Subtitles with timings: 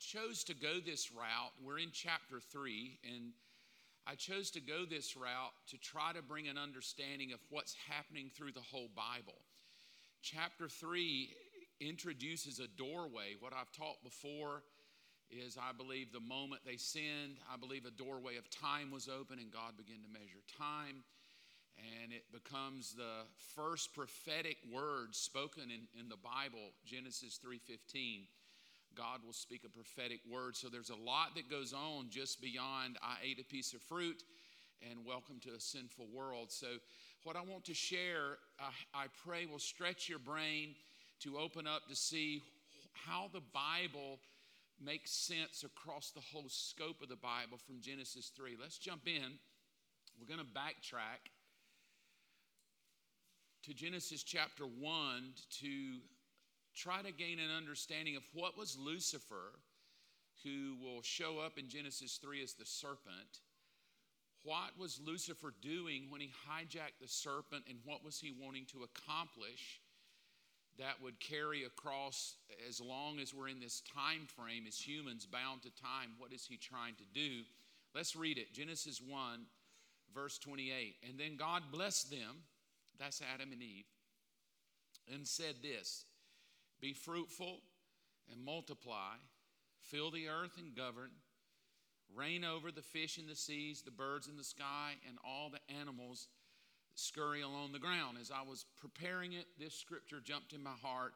[0.00, 1.52] chose to go this route.
[1.62, 3.32] We're in chapter three, and
[4.06, 8.30] I chose to go this route to try to bring an understanding of what's happening
[8.34, 9.38] through the whole Bible.
[10.22, 11.36] Chapter three
[11.80, 13.36] introduces a doorway.
[13.38, 14.62] What I've taught before
[15.30, 19.38] is, I believe, the moment they sinned, I believe a doorway of time was open
[19.38, 21.04] and God began to measure time.
[22.02, 23.24] And it becomes the
[23.54, 28.26] first prophetic word spoken in, in the Bible, Genesis 3:15
[28.96, 30.56] God will speak a prophetic word.
[30.56, 34.22] So there's a lot that goes on just beyond I ate a piece of fruit
[34.88, 36.50] and welcome to a sinful world.
[36.50, 36.66] So,
[37.24, 40.74] what I want to share, I, I pray, will stretch your brain
[41.20, 42.42] to open up to see
[42.94, 44.18] how the Bible
[44.82, 48.56] makes sense across the whole scope of the Bible from Genesis 3.
[48.58, 49.38] Let's jump in.
[50.18, 51.28] We're going to backtrack
[53.64, 55.98] to Genesis chapter 1 to
[56.80, 59.52] try to gain an understanding of what was Lucifer,
[60.42, 63.40] who will show up in Genesis 3 as the serpent.
[64.42, 68.84] What was Lucifer doing when he hijacked the serpent, and what was he wanting to
[68.84, 69.80] accomplish
[70.78, 75.62] that would carry across as long as we're in this time frame as humans bound
[75.62, 76.12] to time?
[76.16, 77.42] What is he trying to do?
[77.94, 79.40] Let's read it Genesis 1,
[80.14, 80.94] verse 28.
[81.06, 82.44] And then God blessed them,
[82.98, 83.84] that's Adam and Eve,
[85.12, 86.06] and said this
[86.80, 87.60] be fruitful
[88.30, 89.14] and multiply,
[89.80, 91.10] fill the earth and govern,
[92.14, 95.74] reign over the fish in the seas, the birds in the sky, and all the
[95.80, 96.28] animals
[96.94, 98.18] scurry along the ground.
[98.20, 101.12] As I was preparing it, this scripture jumped in my heart,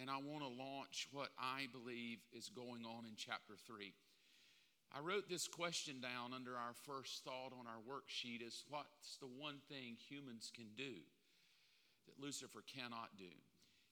[0.00, 3.92] and I want to launch what I believe is going on in chapter 3.
[4.94, 9.26] I wrote this question down under our first thought on our worksheet is what's the
[9.26, 11.02] one thing humans can do
[12.06, 13.32] that Lucifer cannot do?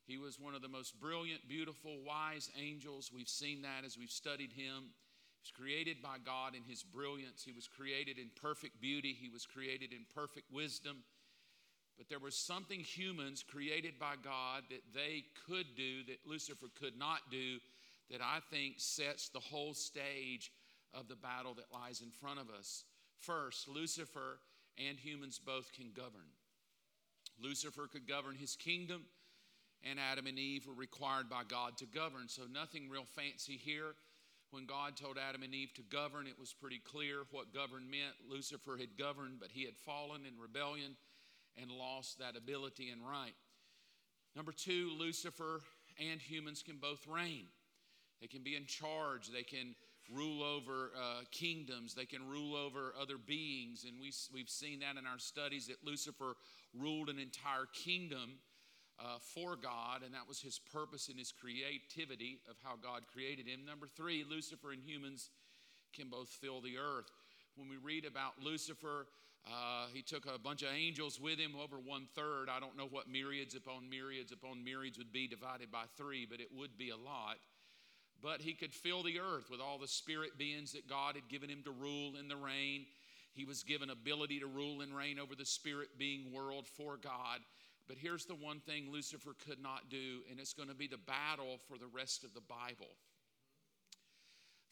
[0.06, 3.10] He was one of the most brilliant, beautiful, wise angels.
[3.14, 4.92] We've seen that as we've studied him.
[4.92, 7.42] He was created by God in his brilliance.
[7.42, 9.16] He was created in perfect beauty.
[9.19, 11.05] He was created in perfect wisdom.
[11.97, 16.98] But there was something humans created by God that they could do that Lucifer could
[16.98, 17.59] not do
[18.10, 20.53] that I think sets the whole stage
[20.92, 22.84] of the battle that lies in front of us.
[23.21, 24.38] First, Lucifer
[24.76, 26.28] and humans both can govern.
[27.41, 29.04] Lucifer could govern his kingdom
[29.89, 32.28] and Adam and Eve were required by God to govern.
[32.28, 33.95] So, nothing real fancy here.
[34.50, 38.15] When God told Adam and Eve to govern, it was pretty clear what govern meant.
[38.31, 40.97] Lucifer had governed, but he had fallen in rebellion
[41.61, 43.34] and lost that ability and right.
[44.37, 45.61] Number two, Lucifer
[45.99, 47.47] and humans can both reign.
[48.21, 49.28] They can be in charge.
[49.28, 49.75] They can
[50.12, 51.95] rule over uh, kingdoms.
[51.95, 53.84] They can rule over other beings.
[53.84, 56.34] And we, we've seen that in our studies that Lucifer
[56.78, 58.39] ruled an entire kingdom
[58.99, 63.47] uh, for God, and that was his purpose and his creativity of how God created
[63.47, 63.65] him.
[63.66, 65.31] Number three, Lucifer and humans
[65.93, 67.10] can both fill the earth.
[67.56, 69.06] When we read about Lucifer,
[69.47, 72.49] uh, he took a bunch of angels with him, over one third.
[72.49, 76.41] I don't know what myriads upon myriads upon myriads would be divided by three, but
[76.41, 77.37] it would be a lot.
[78.22, 81.50] But he could fill the earth with all the spirit beings that God had given
[81.50, 82.87] him to rule in the reign.
[83.34, 87.41] He was given ability to rule and reign over the spirit being world for God.
[87.87, 90.97] But here's the one thing Lucifer could not do, and it's going to be the
[90.97, 92.97] battle for the rest of the Bible.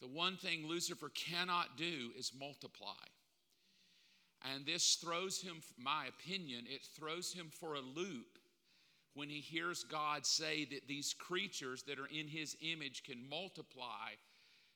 [0.01, 3.05] The one thing Lucifer cannot do is multiply.
[4.53, 8.39] And this throws him, my opinion, it throws him for a loop
[9.13, 14.09] when he hears God say that these creatures that are in his image can multiply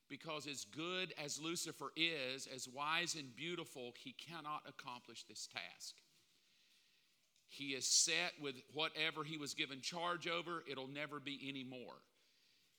[0.09, 5.95] because as good as Lucifer is, as wise and beautiful, he cannot accomplish this task.
[7.47, 12.01] He is set with whatever he was given charge over, it'll never be any more.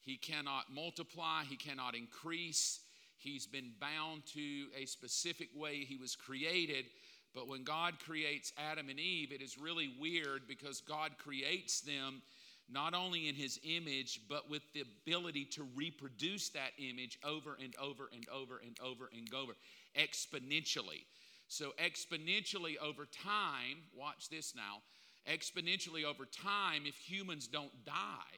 [0.02, 2.80] He cannot multiply, he cannot increase.
[3.18, 6.86] He's been bound to a specific way he was created.
[7.34, 12.22] But when God creates Adam and Eve, it is really weird because God creates them
[12.70, 17.74] not only in his image, but with the ability to reproduce that image over and
[17.80, 19.52] over and over and over and over
[19.96, 21.04] exponentially.
[21.48, 24.82] So, exponentially over time, watch this now,
[25.26, 28.36] exponentially over time, if humans don't die,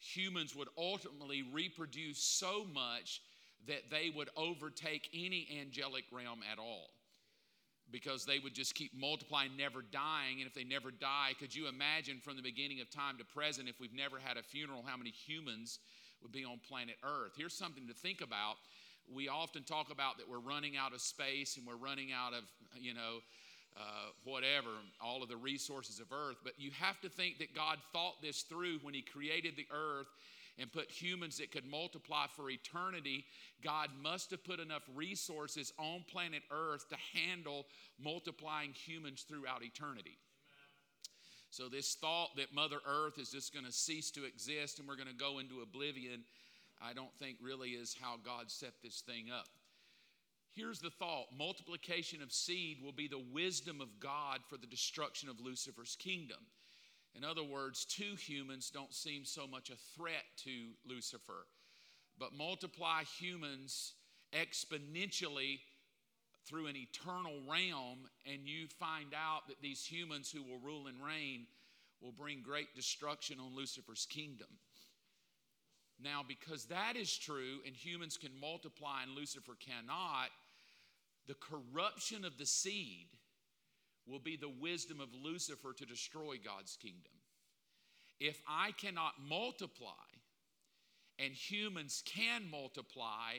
[0.00, 3.22] humans would ultimately reproduce so much
[3.68, 6.90] that they would overtake any angelic realm at all
[7.92, 10.38] because they would just keep multiplying, never dying.
[10.38, 13.68] And if they never die, could you imagine from the beginning of time to present,
[13.68, 15.78] if we've never had a funeral, how many humans
[16.22, 17.32] would be on planet Earth?
[17.36, 18.56] Here's something to think about
[19.14, 22.44] we often talk about that we're running out of space and we're running out of,
[22.78, 23.18] you know,
[23.76, 24.70] uh, whatever,
[25.00, 26.36] all of the resources of earth.
[26.42, 30.08] But you have to think that God thought this through when He created the earth.
[30.58, 33.24] and put humans that could multiply for eternity,
[33.64, 37.64] God must have put enough resources on planet Earth to handle
[37.98, 40.18] multiplying humans throughout eternity.
[41.50, 44.96] So, this thought that Mother Earth is just going to cease to exist and we're
[44.96, 46.22] going to go into oblivion,
[46.80, 49.46] I don't think really is how God set this thing up.
[50.52, 55.28] Here's the thought multiplication of seed will be the wisdom of God for the destruction
[55.28, 56.38] of Lucifer's kingdom.
[57.14, 60.50] In other words, two humans don't seem so much a threat to
[60.86, 61.46] Lucifer,
[62.18, 63.94] but multiply humans
[64.32, 65.60] exponentially
[66.46, 71.02] through an eternal realm, and you find out that these humans who will rule and
[71.04, 71.46] reign
[72.00, 74.48] will bring great destruction on Lucifer's kingdom.
[76.02, 80.30] Now, because that is true, and humans can multiply and Lucifer cannot,
[81.26, 83.08] the corruption of the seed
[84.06, 87.12] will be the wisdom of Lucifer to destroy God's kingdom.
[88.18, 89.92] If I cannot multiply
[91.18, 93.38] and humans can multiply,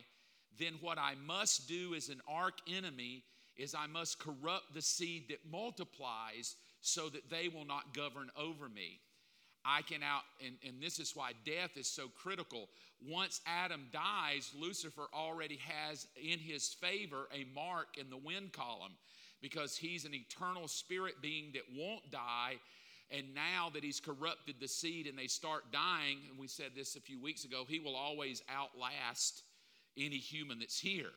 [0.59, 3.23] then what I must do as an arch enemy
[3.57, 8.69] is I must corrupt the seed that multiplies so that they will not govern over
[8.69, 8.99] me.
[9.65, 12.67] I can out, and, and this is why death is so critical.
[13.07, 18.93] Once Adam dies, Lucifer already has in his favor a mark in the wind column
[19.41, 22.55] because he's an eternal spirit being that won't die.
[23.09, 26.95] And now that he's corrupted the seed and they start dying, and we said this
[26.95, 29.43] a few weeks ago, he will always outlast
[29.97, 31.11] any human that's here.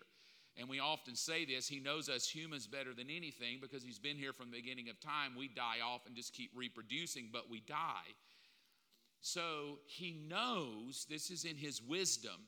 [0.56, 4.16] And we often say this He knows us humans better than anything because He's been
[4.16, 5.32] here from the beginning of time.
[5.36, 8.14] We die off and just keep reproducing, but we die.
[9.24, 12.38] So He knows, this is in His wisdom,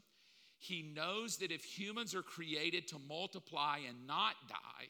[0.59, 4.89] He knows that if humans are created to multiply and not die,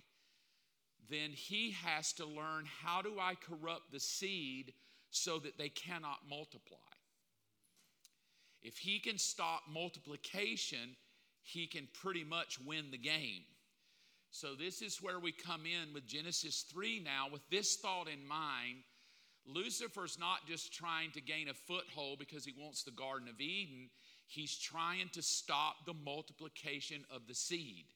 [1.09, 4.73] then He has to learn how do I corrupt the seed
[5.11, 6.77] so that they cannot multiply.
[8.65, 10.97] If He can stop multiplication,
[11.45, 13.45] he can pretty much win the game.
[14.33, 18.27] So, this is where we come in with Genesis 3 now, with this thought in
[18.27, 18.83] mind.
[19.47, 23.91] Lucifer's not just trying to gain a foothold because he wants the Garden of Eden,
[24.27, 27.87] he's trying to stop the multiplication of the seed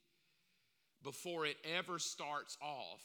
[1.03, 3.03] before it ever starts off.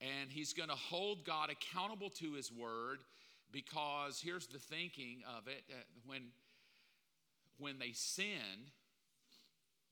[0.00, 2.98] And he's going to hold God accountable to his word
[3.52, 5.74] because here's the thinking of it uh,
[6.06, 6.22] when,
[7.58, 8.68] when they sin,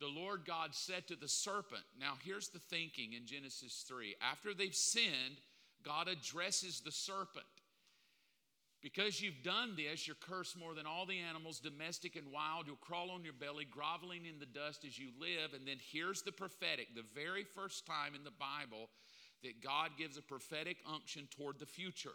[0.00, 4.16] the Lord God said to the serpent, now here's the thinking in Genesis 3.
[4.20, 5.38] After they've sinned,
[5.84, 7.46] God addresses the serpent.
[8.82, 12.66] Because you've done this, you're cursed more than all the animals, domestic and wild.
[12.66, 15.54] You'll crawl on your belly, groveling in the dust as you live.
[15.54, 18.90] And then here's the prophetic, the very first time in the Bible
[19.44, 22.10] that God gives a prophetic unction toward the future.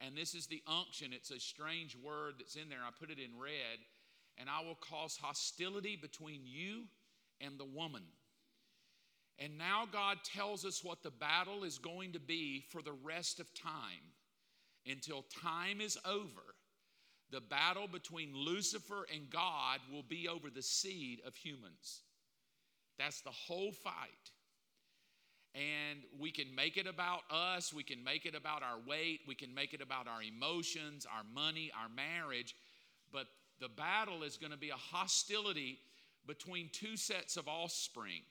[0.00, 1.12] And this is the unction.
[1.12, 2.80] It's a strange word that's in there.
[2.86, 3.78] I put it in red.
[4.38, 6.84] And I will cause hostility between you
[7.38, 8.02] and the woman.
[9.38, 13.40] And now God tells us what the battle is going to be for the rest
[13.40, 14.14] of time.
[14.86, 16.54] Until time is over,
[17.30, 22.02] the battle between Lucifer and God will be over the seed of humans.
[22.98, 24.30] That's the whole fight.
[25.54, 29.34] And we can make it about us, we can make it about our weight, we
[29.34, 32.54] can make it about our emotions, our money, our marriage,
[33.12, 33.26] but
[33.60, 35.78] the battle is going to be a hostility
[36.26, 38.22] between two sets of offspring.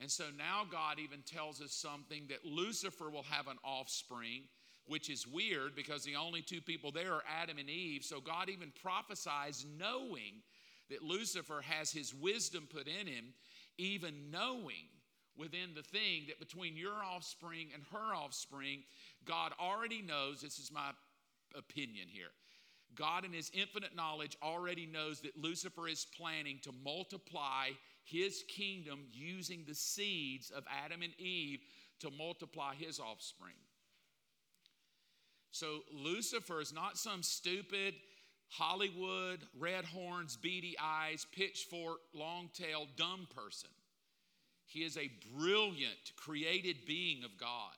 [0.00, 4.44] And so now God even tells us something that Lucifer will have an offspring,
[4.88, 8.04] which is weird because the only two people there are Adam and Eve.
[8.04, 10.42] So God even prophesies knowing
[10.90, 13.34] that Lucifer has his wisdom put in him,
[13.76, 14.88] even knowing
[15.36, 18.82] within the thing that between your offspring and her offspring,
[19.24, 20.90] God already knows, this is my
[21.56, 22.30] opinion here,
[22.94, 27.68] God, in His infinite knowledge, already knows that Lucifer is planning to multiply
[28.04, 31.60] his kingdom using the seeds of Adam and Eve
[32.00, 33.54] to multiply his offspring.
[35.50, 37.94] So Lucifer is not some stupid
[38.50, 43.70] Hollywood, red horns, beady eyes, pitchfork, long tailed, dumb person.
[44.64, 47.74] He is a brilliant, created being of God.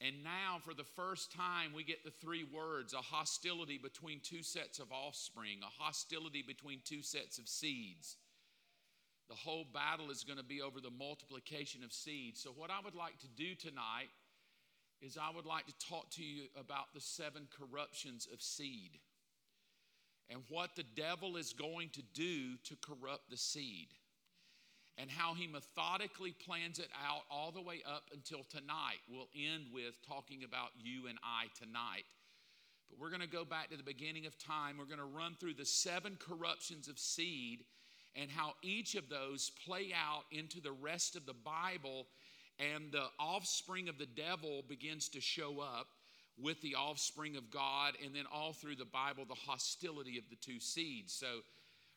[0.00, 4.42] And now, for the first time, we get the three words a hostility between two
[4.42, 8.16] sets of offspring, a hostility between two sets of seeds.
[9.28, 12.42] The whole battle is going to be over the multiplication of seeds.
[12.42, 14.10] So, what I would like to do tonight
[15.04, 18.98] is I would like to talk to you about the seven corruptions of seed
[20.30, 23.88] and what the devil is going to do to corrupt the seed
[24.96, 29.02] and how he methodically plans it out all the way up until tonight.
[29.10, 32.04] We'll end with talking about you and I tonight.
[32.88, 34.76] But we're going to go back to the beginning of time.
[34.78, 37.64] We're going to run through the seven corruptions of seed
[38.14, 42.06] and how each of those play out into the rest of the Bible,
[42.58, 45.88] and the offspring of the devil begins to show up
[46.40, 50.36] with the offspring of God, and then all through the Bible, the hostility of the
[50.36, 51.12] two seeds.
[51.12, 51.26] So,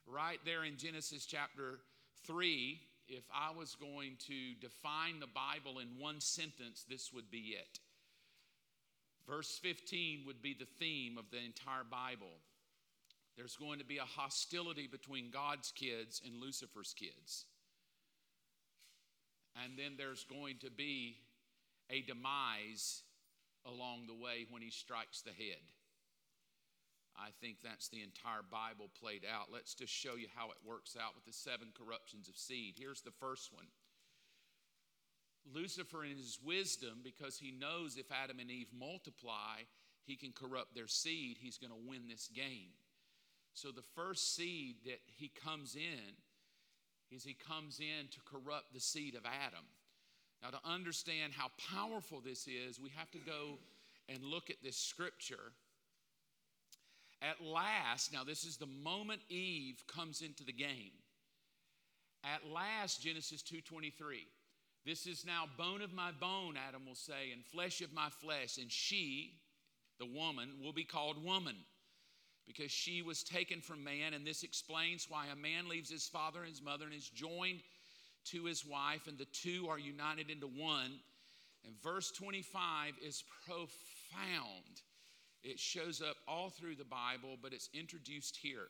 [0.05, 1.79] right there in Genesis chapter
[2.25, 7.55] 3, if I was going to define the Bible in one sentence, this would be
[7.59, 7.79] it.
[9.27, 12.31] Verse 15 would be the theme of the entire Bible.
[13.35, 17.45] There's going to be a hostility between God's kids and Lucifer's kids.
[19.63, 21.17] And then there's going to be
[21.89, 23.01] a demise
[23.65, 25.63] along the way when he strikes the head.
[27.17, 29.47] I think that's the entire Bible played out.
[29.51, 32.75] Let's just show you how it works out with the seven corruptions of seed.
[32.77, 33.65] Here's the first one
[35.53, 39.63] Lucifer, in his wisdom, because he knows if Adam and Eve multiply,
[40.05, 42.75] he can corrupt their seed, he's going to win this game.
[43.53, 46.13] So the first seed that he comes in
[47.11, 49.65] is he comes in to corrupt the seed of Adam.
[50.41, 53.57] Now, to understand how powerful this is, we have to go
[54.07, 55.51] and look at this scripture.
[57.21, 60.91] At last, now this is the moment Eve comes into the game.
[62.23, 64.27] At last, Genesis 2:23.
[64.85, 68.57] This is now bone of my bone, Adam will say, and flesh of my flesh,
[68.57, 69.41] and she,
[69.99, 71.65] the woman, will be called woman
[72.47, 76.39] because she was taken from man, and this explains why a man leaves his father
[76.39, 77.59] and his mother and is joined
[78.31, 80.99] to his wife, and the two are united into one.
[81.65, 84.81] And verse 25 is profound.
[85.43, 88.69] It shows up all through the Bible, but it's introduced here.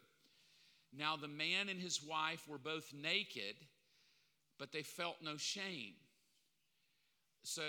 [0.95, 3.55] Now, the man and his wife were both naked,
[4.57, 5.93] but they felt no shame.
[7.43, 7.63] So,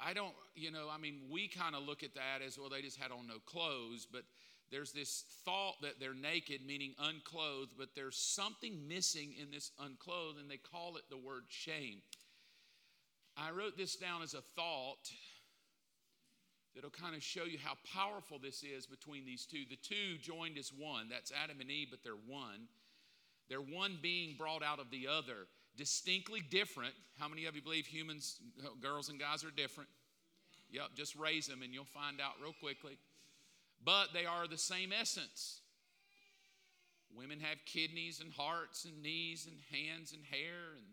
[0.00, 2.82] I don't, you know, I mean, we kind of look at that as well, they
[2.82, 4.22] just had on no clothes, but
[4.70, 10.38] there's this thought that they're naked, meaning unclothed, but there's something missing in this unclothed,
[10.38, 12.02] and they call it the word shame.
[13.36, 15.10] I wrote this down as a thought
[16.74, 19.64] that'll kind of show you how powerful this is between these two.
[19.68, 21.08] The two joined as one.
[21.08, 22.68] That's Adam and Eve, but they're one.
[23.48, 25.46] They're one being brought out of the other,
[25.76, 26.92] distinctly different.
[27.18, 28.38] How many of you believe humans,
[28.82, 29.88] girls and guys are different?
[30.70, 32.98] Yep, just raise them and you'll find out real quickly
[33.84, 35.60] but they are the same essence.
[37.16, 40.84] Women have kidneys and hearts and knees and hands and hair, and,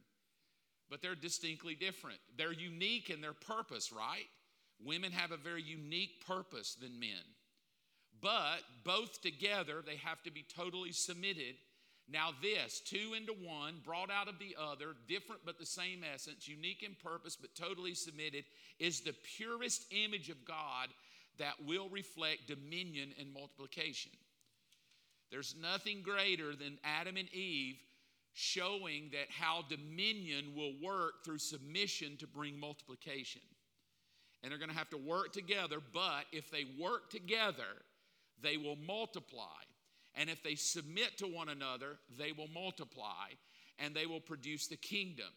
[0.90, 2.20] but they're distinctly different.
[2.38, 4.28] They're unique in their purpose, right?
[4.84, 7.24] Women have a very unique purpose than men.
[8.22, 11.56] But both together, they have to be totally submitted.
[12.08, 16.48] Now, this, two into one, brought out of the other, different but the same essence,
[16.48, 18.46] unique in purpose but totally submitted,
[18.80, 20.90] is the purest image of God
[21.38, 24.12] that will reflect dominion and multiplication.
[25.32, 27.78] There's nothing greater than Adam and Eve
[28.34, 33.42] showing that how dominion will work through submission to bring multiplication.
[34.44, 37.82] And they're going to have to work together, but if they work together,
[38.44, 39.64] they will multiply.
[40.16, 43.30] And if they submit to one another, they will multiply
[43.80, 45.32] and they will produce the kingdom.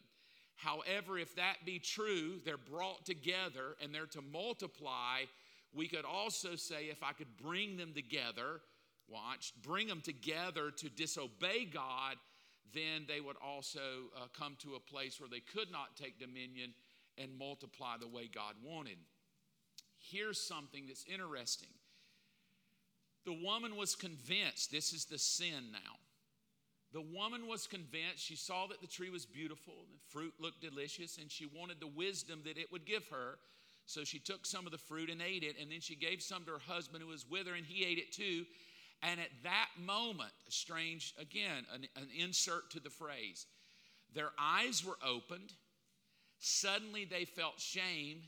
[0.55, 5.21] However, if that be true, they're brought together and they're to multiply
[5.73, 8.61] we could also say if I could bring them together,
[9.07, 12.15] watch, bring them together to disobey God,
[12.73, 13.79] then they would also
[14.15, 16.73] uh, come to a place where they could not take dominion
[17.17, 18.97] and multiply the way God wanted.
[19.97, 21.69] Here's something that's interesting.
[23.25, 25.97] The woman was convinced, this is the sin now.
[26.91, 31.19] The woman was convinced, she saw that the tree was beautiful, the fruit looked delicious,
[31.19, 33.37] and she wanted the wisdom that it would give her
[33.89, 36.45] so she took some of the fruit and ate it, and then she gave some
[36.45, 38.45] to her husband who was with her, and he ate it too.
[39.01, 43.47] And at that moment, strange, again, an, an insert to the phrase,
[44.13, 45.53] their eyes were opened.
[46.37, 48.21] Suddenly they felt shame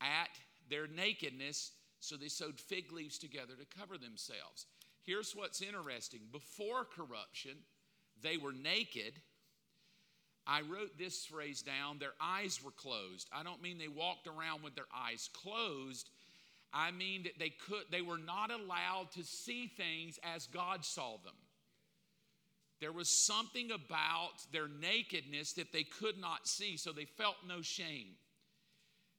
[0.00, 0.30] at
[0.70, 4.64] their nakedness, so they sewed fig leaves together to cover themselves.
[5.02, 7.56] Here's what's interesting before corruption,
[8.22, 9.20] they were naked
[10.48, 13.28] I wrote this phrase down their eyes were closed.
[13.32, 16.08] I don't mean they walked around with their eyes closed.
[16.72, 21.18] I mean that they could they were not allowed to see things as God saw
[21.22, 21.34] them.
[22.80, 27.60] There was something about their nakedness that they could not see, so they felt no
[27.60, 28.14] shame.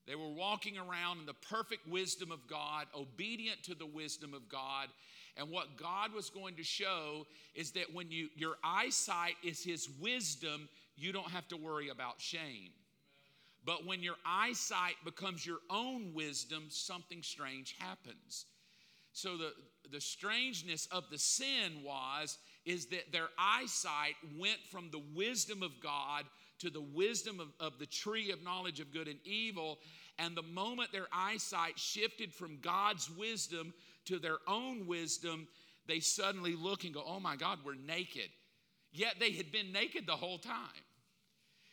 [0.07, 4.49] They were walking around in the perfect wisdom of God, obedient to the wisdom of
[4.49, 4.87] God.
[5.37, 9.87] And what God was going to show is that when you your eyesight is his
[9.99, 10.67] wisdom,
[10.99, 12.71] you don't have to worry about shame.
[13.65, 18.45] But when your eyesight becomes your own wisdom, something strange happens.
[19.13, 19.53] So the,
[19.91, 25.71] the strangeness of the sin was is that their eyesight went from the wisdom of
[25.81, 26.25] God
[26.59, 29.79] to the wisdom of, of the tree of knowledge of good and evil.
[30.17, 33.73] And the moment their eyesight shifted from God's wisdom
[34.05, 35.47] to their own wisdom,
[35.87, 38.29] they suddenly look and go, Oh my God, we're naked.
[38.91, 40.83] Yet they had been naked the whole time.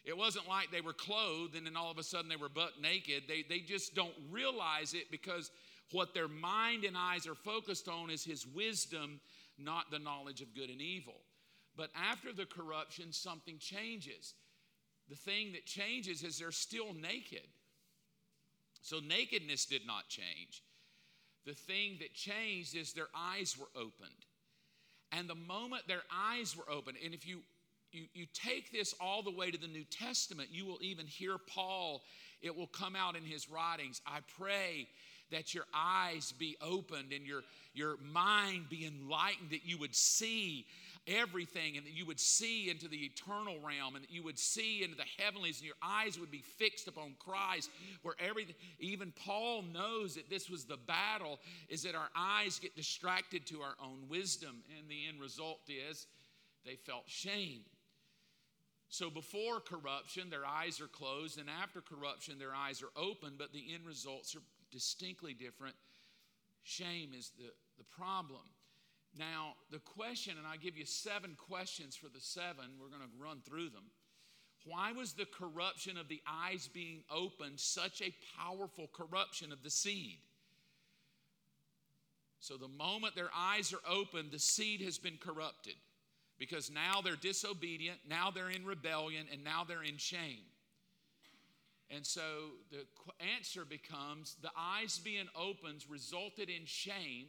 [0.07, 2.81] It wasn't like they were clothed and then all of a sudden they were butt
[2.81, 3.25] naked.
[3.27, 5.51] They, they just don't realize it because
[5.91, 9.21] what their mind and eyes are focused on is His wisdom,
[9.59, 11.21] not the knowledge of good and evil.
[11.77, 14.35] But after the corruption, something changes.
[15.09, 17.47] The thing that changes is they're still naked.
[18.83, 20.63] So nakedness did not change.
[21.45, 24.27] The thing that changed is their eyes were opened.
[25.13, 27.41] And the moment their eyes were opened, and if you
[27.97, 31.39] you, you take this all the way to the New Testament, you will even hear
[31.39, 32.03] Paul,
[32.43, 34.01] it will come out in his writings.
[34.07, 34.87] I pray
[35.33, 37.43] that your eyes be opened and your,
[37.75, 40.67] your mind be enlightened, that you would see
[41.07, 44.83] everything and that you would see into the eternal realm and that you would see
[44.83, 47.71] into the heavenlies and your eyes would be fixed upon Christ
[48.03, 51.39] where everything even Paul knows that this was the battle
[51.69, 56.07] is that our eyes get distracted to our own wisdom and the end result is
[56.65, 57.61] they felt shame
[58.89, 63.53] so before corruption, their eyes are closed, and after corruption, their eyes are open, but
[63.53, 65.75] the end results are distinctly different.
[66.63, 68.43] Shame is the, the problem.
[69.19, 73.23] Now, the question, and I give you seven questions for the seven, we're going to
[73.23, 73.91] run through them.
[74.65, 79.71] Why was the corruption of the eyes being opened such a powerful corruption of the
[79.71, 80.19] seed?
[82.41, 85.75] So, the moment their eyes are open, the seed has been corrupted
[86.39, 90.45] because now they're disobedient, now they're in rebellion, and now they're in shame.
[91.91, 92.23] And so
[92.71, 92.85] the
[93.37, 97.27] answer becomes the eyes being opened resulted in shame,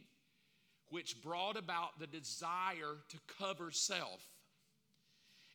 [0.90, 4.20] which brought about the desire to cover self.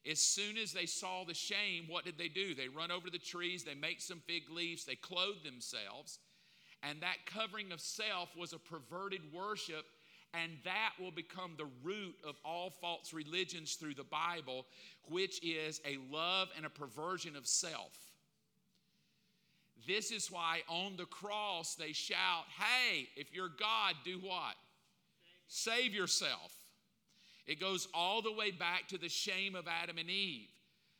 [0.09, 2.53] As soon as they saw the shame, what did they do?
[2.53, 6.19] They run over the trees, they make some fig leaves, they clothe themselves.
[6.81, 9.85] And that covering of self was a perverted worship
[10.33, 14.65] and that will become the root of all false religions through the Bible,
[15.07, 17.97] which is a love and a perversion of self.
[19.87, 24.55] This is why on the cross they shout, Hey, if you're God, do what?
[25.47, 26.53] Save yourself.
[27.45, 30.47] It goes all the way back to the shame of Adam and Eve.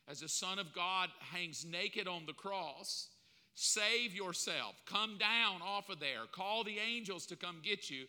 [0.07, 3.07] As the Son of God hangs naked on the cross,
[3.55, 4.75] save yourself.
[4.85, 6.25] Come down off of there.
[6.33, 8.05] Call the angels to come get you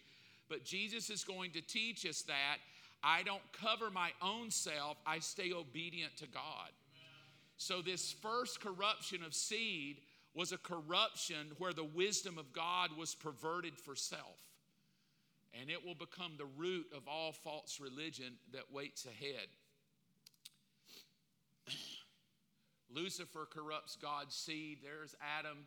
[0.49, 2.59] but Jesus is going to teach us that
[3.03, 6.71] I don't cover my own self, I stay obedient to God.
[7.57, 9.99] So, this first corruption of seed
[10.35, 14.41] was a corruption where the wisdom of God was perverted for self.
[15.61, 19.47] And it will become the root of all false religion that waits ahead.
[22.93, 24.79] Lucifer corrupts God's seed.
[24.83, 25.59] There's Adam.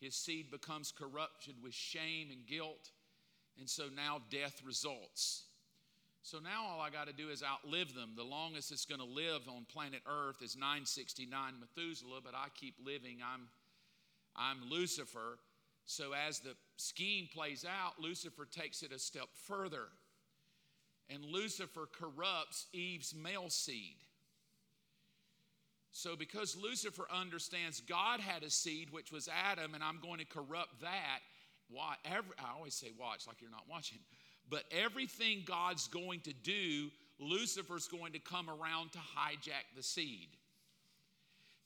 [0.00, 2.90] His seed becomes corrupted with shame and guilt.
[3.58, 5.44] And so now death results.
[6.22, 8.10] So now all I got to do is outlive them.
[8.16, 12.74] The longest it's going to live on planet Earth is 969 Methuselah, but I keep
[12.84, 13.18] living.
[13.24, 13.42] I'm,
[14.34, 15.38] I'm Lucifer.
[15.84, 19.86] So as the scheme plays out, Lucifer takes it a step further.
[21.08, 23.96] And Lucifer corrupts Eve's male seed.
[25.92, 30.26] So, because Lucifer understands God had a seed, which was Adam, and I'm going to
[30.26, 31.20] corrupt that,
[31.70, 33.98] watch, every, I always say watch like you're not watching,
[34.48, 40.28] but everything God's going to do, Lucifer's going to come around to hijack the seed.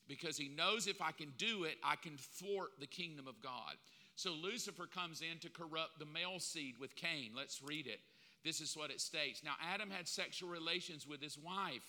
[0.08, 3.74] Because he knows if I can do it, I can thwart the kingdom of God.
[4.16, 7.30] So Lucifer comes in to corrupt the male seed with Cain.
[7.36, 8.00] Let's read it.
[8.44, 9.42] This is what it states.
[9.44, 11.82] Now, Adam had sexual relations with his wife.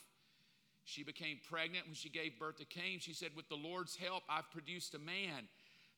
[0.83, 2.99] She became pregnant when she gave birth to Cain.
[2.99, 5.47] She said, With the Lord's help, I've produced a man.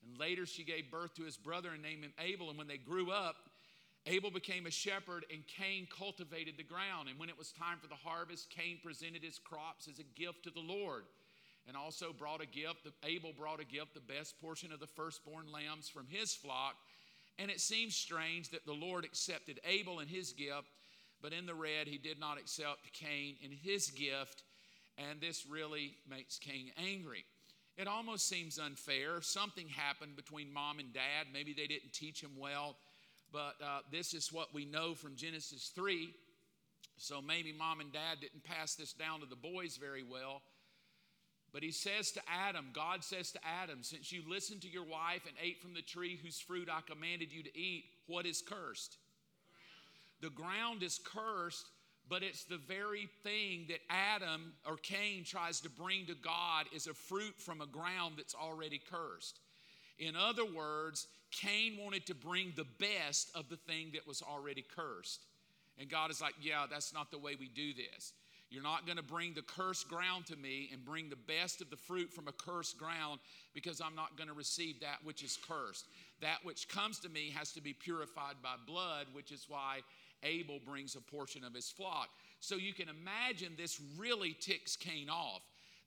[0.07, 2.49] And later she gave birth to his brother and named him Abel.
[2.49, 3.35] And when they grew up,
[4.05, 7.09] Abel became a shepherd and Cain cultivated the ground.
[7.09, 10.43] And when it was time for the harvest, Cain presented his crops as a gift
[10.43, 11.03] to the Lord
[11.67, 12.87] and also brought a gift.
[13.03, 16.75] Abel brought a gift, the best portion of the firstborn lambs from his flock.
[17.39, 20.67] And it seems strange that the Lord accepted Abel and his gift,
[21.21, 24.43] but in the red, he did not accept Cain and his gift.
[24.97, 27.25] And this really makes Cain angry.
[27.77, 29.21] It almost seems unfair.
[29.21, 31.27] Something happened between mom and dad.
[31.33, 32.75] Maybe they didn't teach him well,
[33.31, 36.13] but uh, this is what we know from Genesis 3.
[36.97, 40.41] So maybe mom and dad didn't pass this down to the boys very well.
[41.51, 45.21] But he says to Adam, God says to Adam, since you listened to your wife
[45.27, 48.97] and ate from the tree whose fruit I commanded you to eat, what is cursed?
[50.23, 51.67] the ground is cursed,
[52.09, 56.87] but it's the very thing that Adam or Cain tries to bring to God is
[56.87, 59.39] a fruit from a ground that's already cursed.
[59.99, 64.63] In other words, Cain wanted to bring the best of the thing that was already
[64.75, 65.25] cursed.
[65.79, 68.13] And God is like, yeah, that's not the way we do this.
[68.49, 71.71] You're not going to bring the cursed ground to me and bring the best of
[71.71, 73.19] the fruit from a cursed ground
[73.55, 75.87] because I'm not going to receive that which is cursed.
[76.21, 79.79] That which comes to me has to be purified by blood, which is why
[80.23, 82.09] Abel brings a portion of his flock.
[82.39, 85.41] So you can imagine this really ticks Cain off.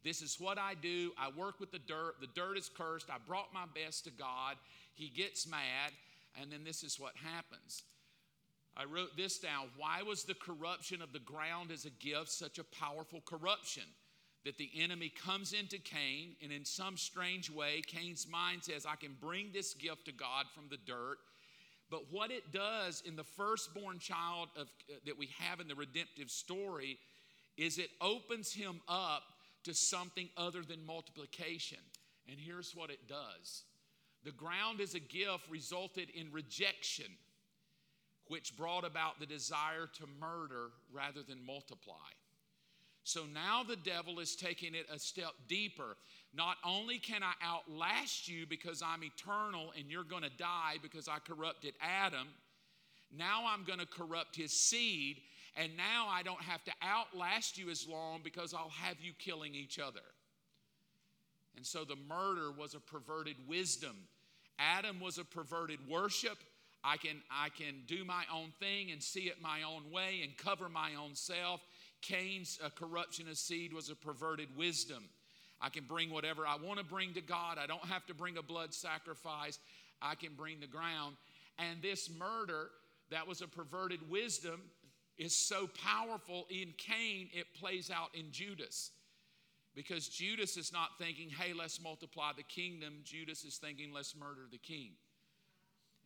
[0.05, 1.11] This is what I do.
[1.18, 2.20] I work with the dirt.
[2.20, 3.11] The dirt is cursed.
[3.11, 4.57] I brought my best to God.
[4.94, 5.92] He gets mad,
[6.40, 7.83] and then this is what happens.
[8.77, 9.68] I wrote this down.
[9.77, 13.85] Why was the corruption of the ground as a gift such a powerful corruption?
[14.44, 18.94] That the enemy comes into Cain, and in some strange way, Cain's mind says, I
[18.94, 21.18] can bring this gift to God from the dirt.
[21.90, 25.75] But what it does in the firstborn child of, uh, that we have in the
[25.75, 26.99] redemptive story
[27.57, 29.22] is it opens him up
[29.64, 31.79] to something other than multiplication.
[32.29, 33.64] And here's what it does
[34.25, 37.07] the ground as a gift resulted in rejection,
[38.27, 41.94] which brought about the desire to murder rather than multiply.
[43.07, 45.97] So now the devil is taking it a step deeper.
[46.35, 51.07] Not only can I outlast you because I'm eternal and you're going to die because
[51.07, 52.27] I corrupted Adam,
[53.16, 55.19] now I'm going to corrupt his seed,
[55.57, 59.55] and now I don't have to outlast you as long because I'll have you killing
[59.55, 60.01] each other.
[61.57, 63.97] And so the murder was a perverted wisdom.
[64.59, 66.38] Adam was a perverted worship.
[66.83, 70.37] I can, I can do my own thing and see it my own way and
[70.37, 71.61] cover my own self.
[72.07, 75.05] Cain's uh, corruption of seed was a perverted wisdom.
[75.61, 77.59] I can bring whatever I want to bring to God.
[77.59, 79.59] I don't have to bring a blood sacrifice.
[80.01, 81.16] I can bring the ground.
[81.59, 82.69] And this murder
[83.11, 84.61] that was a perverted wisdom
[85.16, 88.90] is so powerful in Cain, it plays out in Judas.
[89.75, 92.95] Because Judas is not thinking, hey, let's multiply the kingdom.
[93.05, 94.92] Judas is thinking, let's murder the king.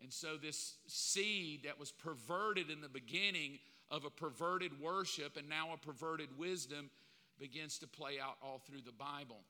[0.02, 3.58] And so, this seed that was perverted in the beginning
[3.90, 6.90] of a perverted worship and now a perverted wisdom
[7.38, 9.40] begins to play out all through the Bible.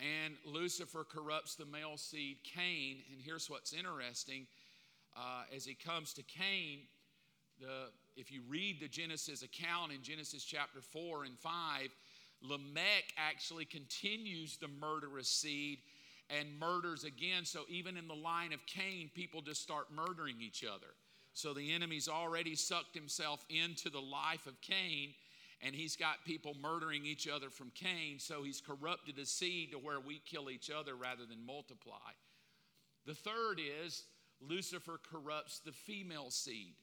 [0.00, 2.98] And Lucifer corrupts the male seed, Cain.
[3.12, 4.46] And here's what's interesting
[5.16, 6.80] uh, as he comes to Cain,
[7.60, 11.88] the, if you read the Genesis account in Genesis chapter 4 and 5,
[12.42, 15.78] Lamech actually continues the murderous seed
[16.30, 17.44] and murders again.
[17.44, 20.88] So even in the line of Cain, people just start murdering each other.
[21.34, 25.14] So the enemy's already sucked himself into the life of Cain,
[25.60, 28.18] and he's got people murdering each other from Cain.
[28.18, 32.12] So he's corrupted the seed to where we kill each other rather than multiply.
[33.04, 34.04] The third is
[34.40, 36.74] Lucifer corrupts the female seed.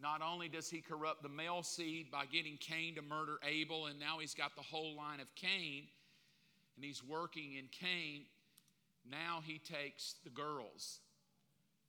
[0.00, 3.98] Not only does he corrupt the male seed by getting Cain to murder Abel, and
[3.98, 5.84] now he's got the whole line of Cain,
[6.74, 8.24] and he's working in Cain,
[9.08, 10.98] now he takes the girls.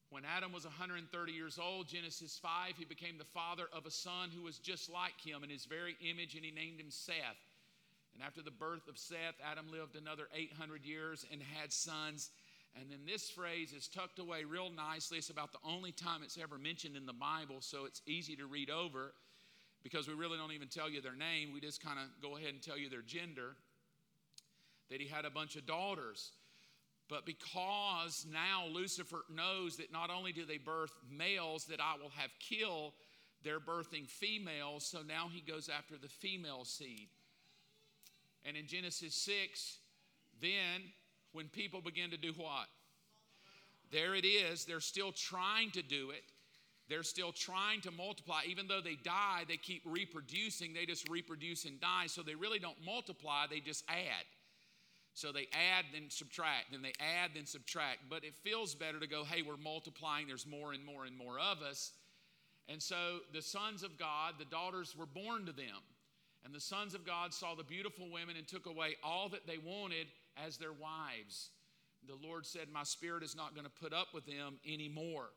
[0.09, 4.29] When Adam was 130 years old, Genesis 5, he became the father of a son
[4.33, 7.43] who was just like him in his very image, and he named him Seth.
[8.13, 12.29] And after the birth of Seth, Adam lived another 800 years and had sons.
[12.79, 15.17] And then this phrase is tucked away real nicely.
[15.17, 18.45] It's about the only time it's ever mentioned in the Bible, so it's easy to
[18.45, 19.13] read over
[19.83, 21.51] because we really don't even tell you their name.
[21.53, 23.55] We just kind of go ahead and tell you their gender.
[24.89, 26.31] That he had a bunch of daughters.
[27.09, 32.11] But because now Lucifer knows that not only do they birth males that I will
[32.17, 32.93] have kill,
[33.43, 37.07] they're birthing females, so now he goes after the female seed.
[38.45, 39.77] And in Genesis 6,
[40.41, 40.81] then
[41.31, 42.67] when people begin to do what?
[43.91, 44.65] There it is.
[44.65, 46.23] They're still trying to do it.
[46.89, 48.41] They're still trying to multiply.
[48.47, 50.73] Even though they die, they keep reproducing.
[50.73, 52.07] They just reproduce and die.
[52.07, 54.25] So they really don't multiply, they just add.
[55.17, 58.01] So they add, then subtract, then they add, then subtract.
[58.07, 60.27] But it feels better to go, hey, we're multiplying.
[60.27, 61.93] There's more and more and more of us.
[62.69, 65.81] And so the sons of God, the daughters were born to them.
[66.45, 69.57] And the sons of God saw the beautiful women and took away all that they
[69.57, 70.05] wanted
[70.45, 71.49] as their wives.
[72.07, 75.29] The Lord said, My spirit is not going to put up with them anymore.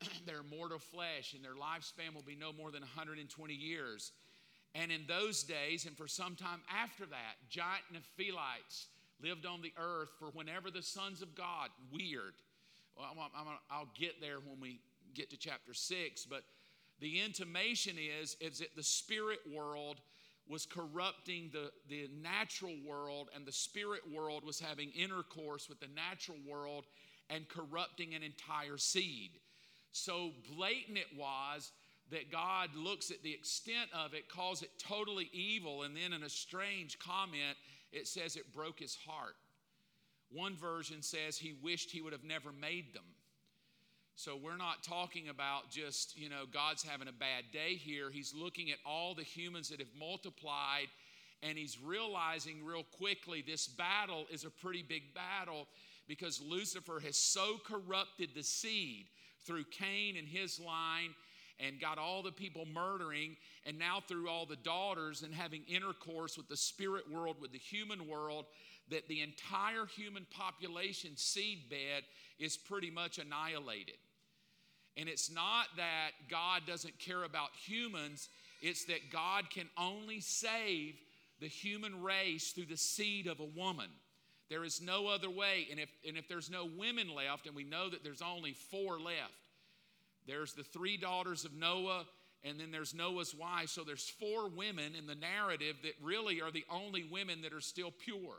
[0.26, 4.10] They're mortal flesh, and their lifespan will be no more than 120 years.
[4.74, 8.86] And in those days, and for some time after that, giant Nephilites
[9.22, 12.34] lived on the earth for whenever the sons of God, weird.
[12.96, 14.80] Well, i will get there when we
[15.14, 16.42] get to chapter 6, but
[17.00, 20.00] the intimation is, is that the spirit world
[20.48, 25.88] was corrupting the, the natural world, and the spirit world was having intercourse with the
[25.94, 26.84] natural world
[27.30, 29.30] and corrupting an entire seed.
[29.92, 31.70] So blatant it was
[32.10, 36.24] that God looks at the extent of it, calls it totally evil, and then in
[36.24, 37.56] a strange comment,
[37.92, 39.36] it says it broke his heart.
[40.30, 43.04] One version says he wished he would have never made them.
[44.14, 48.10] So we're not talking about just, you know, God's having a bad day here.
[48.10, 50.88] He's looking at all the humans that have multiplied
[51.42, 55.66] and he's realizing real quickly this battle is a pretty big battle
[56.06, 59.06] because Lucifer has so corrupted the seed
[59.44, 61.14] through Cain and his line
[61.60, 63.36] and got all the people murdering,
[63.66, 67.58] and now through all the daughters and having intercourse with the spirit world, with the
[67.58, 68.46] human world,
[68.90, 72.02] that the entire human population seedbed
[72.38, 73.96] is pretty much annihilated.
[74.96, 78.28] And it's not that God doesn't care about humans,
[78.60, 80.94] it's that God can only save
[81.40, 83.88] the human race through the seed of a woman.
[84.48, 85.66] There is no other way.
[85.70, 89.00] And if, and if there's no women left, and we know that there's only four
[89.00, 89.32] left,
[90.26, 92.04] there's the three daughters of Noah,
[92.44, 93.68] and then there's Noah's wife.
[93.68, 97.60] So there's four women in the narrative that really are the only women that are
[97.60, 98.38] still pure.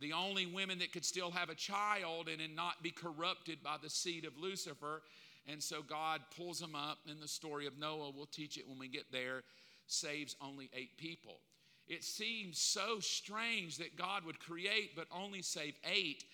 [0.00, 3.76] The only women that could still have a child and, and not be corrupted by
[3.82, 5.02] the seed of Lucifer.
[5.48, 8.12] And so God pulls them up in the story of Noah.
[8.14, 9.42] We'll teach it when we get there.
[9.86, 11.40] Saves only eight people.
[11.88, 16.24] It seems so strange that God would create but only save eight.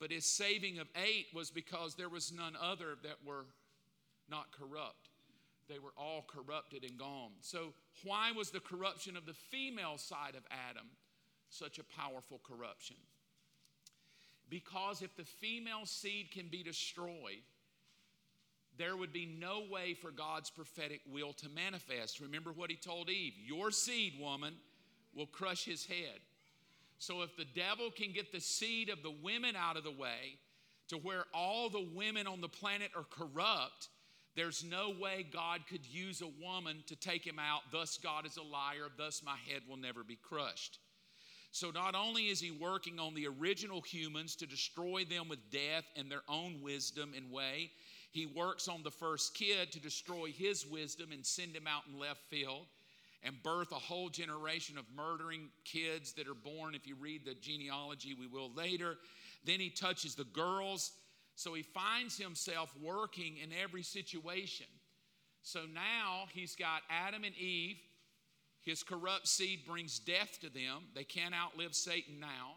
[0.00, 3.44] But his saving of eight was because there was none other that were
[4.28, 5.08] not corrupt.
[5.68, 7.32] They were all corrupted and gone.
[7.40, 10.86] So, why was the corruption of the female side of Adam
[11.48, 12.96] such a powerful corruption?
[14.50, 17.42] Because if the female seed can be destroyed,
[18.76, 22.20] there would be no way for God's prophetic will to manifest.
[22.20, 24.54] Remember what he told Eve Your seed, woman,
[25.14, 26.20] will crush his head.
[26.98, 30.38] So, if the devil can get the seed of the women out of the way
[30.88, 33.88] to where all the women on the planet are corrupt,
[34.36, 37.62] there's no way God could use a woman to take him out.
[37.70, 38.88] Thus, God is a liar.
[38.96, 40.78] Thus, my head will never be crushed.
[41.52, 45.84] So, not only is he working on the original humans to destroy them with death
[45.94, 47.70] and their own wisdom and way,
[48.10, 51.98] he works on the first kid to destroy his wisdom and send him out in
[51.98, 52.66] left field
[53.24, 56.74] and birth a whole generation of murdering kids that are born.
[56.74, 58.96] If you read the genealogy, we will later.
[59.44, 60.92] Then he touches the girls
[61.34, 64.66] so he finds himself working in every situation.
[65.42, 67.76] So now he's got Adam and Eve.
[68.62, 70.84] His corrupt seed brings death to them.
[70.94, 72.56] They can't outlive Satan now.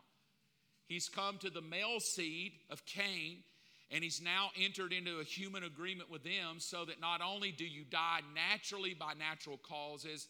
[0.87, 3.43] He's come to the male seed of Cain,
[3.91, 7.65] and he's now entered into a human agreement with them so that not only do
[7.65, 10.27] you die naturally by natural causes,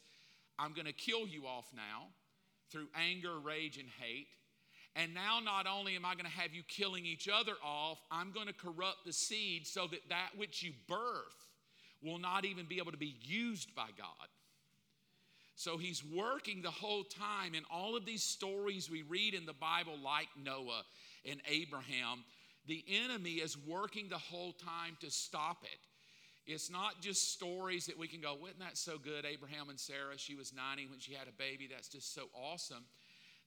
[0.57, 2.07] I'm going to kill you off now
[2.71, 4.27] through anger, rage, and hate.
[4.99, 8.31] And now, not only am I going to have you killing each other off, I'm
[8.31, 11.45] going to corrupt the seed so that that which you birth
[12.03, 14.27] will not even be able to be used by God.
[15.55, 17.53] So he's working the whole time.
[17.53, 20.83] In all of these stories we read in the Bible, like Noah
[21.29, 22.23] and Abraham,
[22.65, 26.51] the enemy is working the whole time to stop it.
[26.51, 29.25] It's not just stories that we can go, wasn't that so good?
[29.25, 31.67] Abraham and Sarah, she was 90 when she had a baby.
[31.69, 32.85] That's just so awesome.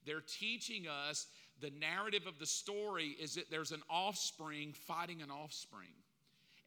[0.06, 1.26] They're teaching us
[1.60, 5.88] the narrative of the story is that there's an offspring fighting an offspring.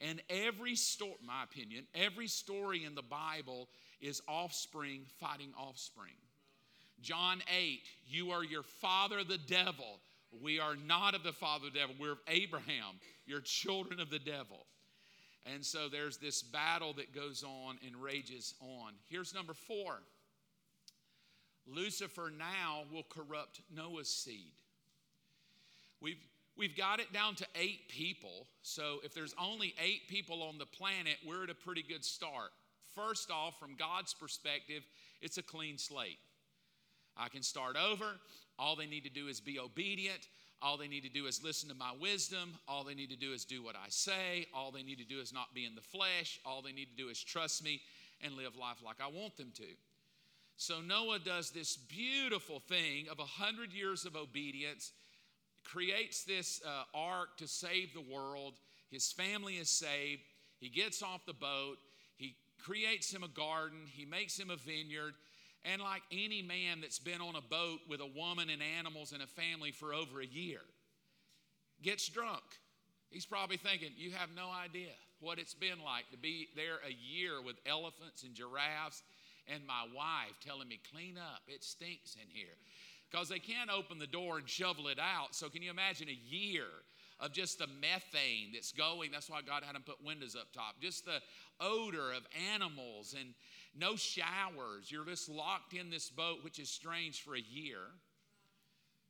[0.00, 3.68] And every story, my opinion, every story in the Bible
[4.00, 6.12] is offspring fighting offspring.
[7.00, 10.00] John 8, you are your father the devil.
[10.42, 11.94] We are not of the father the devil.
[11.98, 13.00] We're of Abraham.
[13.26, 14.66] You're children of the devil.
[15.46, 18.94] And so there's this battle that goes on and rages on.
[19.08, 20.00] Here's number four
[21.66, 24.52] Lucifer now will corrupt Noah's seed.
[26.04, 26.22] We've,
[26.58, 28.46] we've got it down to eight people.
[28.60, 32.50] So if there's only eight people on the planet, we're at a pretty good start.
[32.94, 34.82] First off, from God's perspective,
[35.22, 36.18] it's a clean slate.
[37.16, 38.04] I can start over.
[38.58, 40.28] All they need to do is be obedient.
[40.60, 42.52] All they need to do is listen to my wisdom.
[42.68, 44.46] All they need to do is do what I say.
[44.54, 46.38] All they need to do is not be in the flesh.
[46.44, 47.80] All they need to do is trust me
[48.22, 49.66] and live life like I want them to.
[50.56, 54.92] So Noah does this beautiful thing of a hundred years of obedience
[55.64, 58.54] creates this uh, ark to save the world.
[58.90, 60.22] His family is saved.
[60.60, 61.76] He gets off the boat.
[62.16, 63.78] He creates him a garden.
[63.86, 65.14] He makes him a vineyard.
[65.64, 69.22] And like any man that's been on a boat with a woman and animals and
[69.22, 70.60] a family for over a year,
[71.82, 72.42] gets drunk.
[73.10, 76.92] He's probably thinking, You have no idea what it's been like to be there a
[76.92, 79.02] year with elephants and giraffes
[79.46, 82.56] and my wife telling me, Clean up, it stinks in here
[83.14, 85.36] because they can't open the door and shovel it out.
[85.36, 86.64] So, can you imagine a year
[87.20, 89.12] of just the methane that's going.
[89.12, 90.80] That's why God had them put windows up top.
[90.80, 91.20] Just the
[91.60, 93.34] odor of animals and
[93.78, 94.90] no showers.
[94.90, 97.78] You're just locked in this boat, which is strange for a year.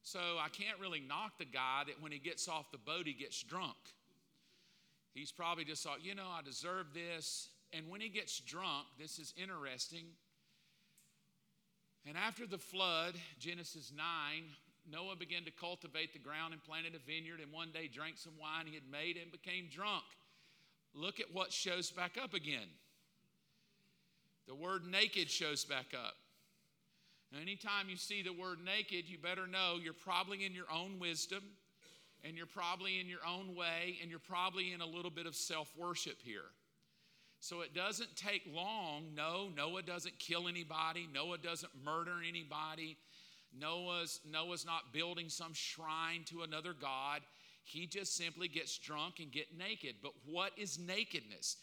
[0.03, 3.15] So I can't really knock the guy that when he gets off the boat, he
[3.15, 3.77] gets drunk.
[5.15, 7.49] He's probably just thought, you know, I deserve this.
[7.73, 10.05] And when he gets drunk, this is interesting.
[12.07, 14.07] And after the flood, Genesis 9,
[14.91, 18.35] Noah began to cultivate the ground and planted a vineyard, and one day drank some
[18.39, 20.05] wine he had made and became drunk.
[20.95, 22.69] Look at what shows back up again.
[24.47, 26.15] The word naked shows back up.
[27.41, 31.43] anytime you see the word naked, you better know you're probably in your own wisdom,
[32.23, 35.35] and you're probably in your own way, and you're probably in a little bit of
[35.35, 36.53] self worship here.
[37.45, 39.09] So it doesn't take long.
[39.15, 41.07] No, Noah doesn't kill anybody.
[41.13, 42.97] Noah doesn't murder anybody.
[43.61, 47.21] Noah's, Noah's not building some shrine to another God.
[47.63, 49.97] He just simply gets drunk and get naked.
[50.03, 51.59] But what is nakedness?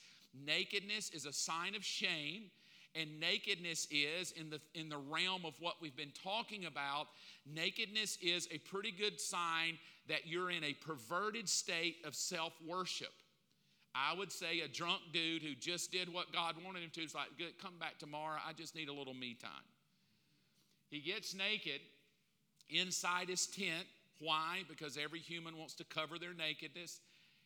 [0.46, 2.52] Nakedness is a sign of shame,
[2.94, 7.08] and nakedness is in the in the realm of what we've been talking about.
[7.52, 13.14] Nakedness is a pretty good sign that you're in a perverted state of self-worship.
[13.94, 17.14] I would say a drunk dude who just did what God wanted him to is
[17.14, 17.28] like,
[17.62, 18.38] come back tomorrow.
[18.48, 19.52] I just need a little me time.
[20.90, 21.82] He gets naked
[22.70, 23.86] inside his tent.
[24.20, 24.64] Why?
[24.70, 27.00] Because every human wants to cover their nakedness.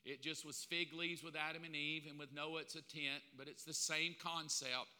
[0.05, 3.23] It just was fig leaves with Adam and Eve, and with Noah, it's a tent,
[3.37, 4.93] but it's the same concept.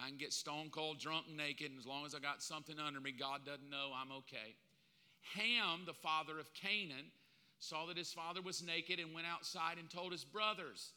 [0.00, 2.78] I can get stone cold drunk and naked, and as long as I got something
[2.78, 4.54] under me, God doesn't know I'm okay.
[5.34, 7.06] Ham, the father of Canaan,
[7.58, 10.92] saw that his father was naked and went outside and told his brothers.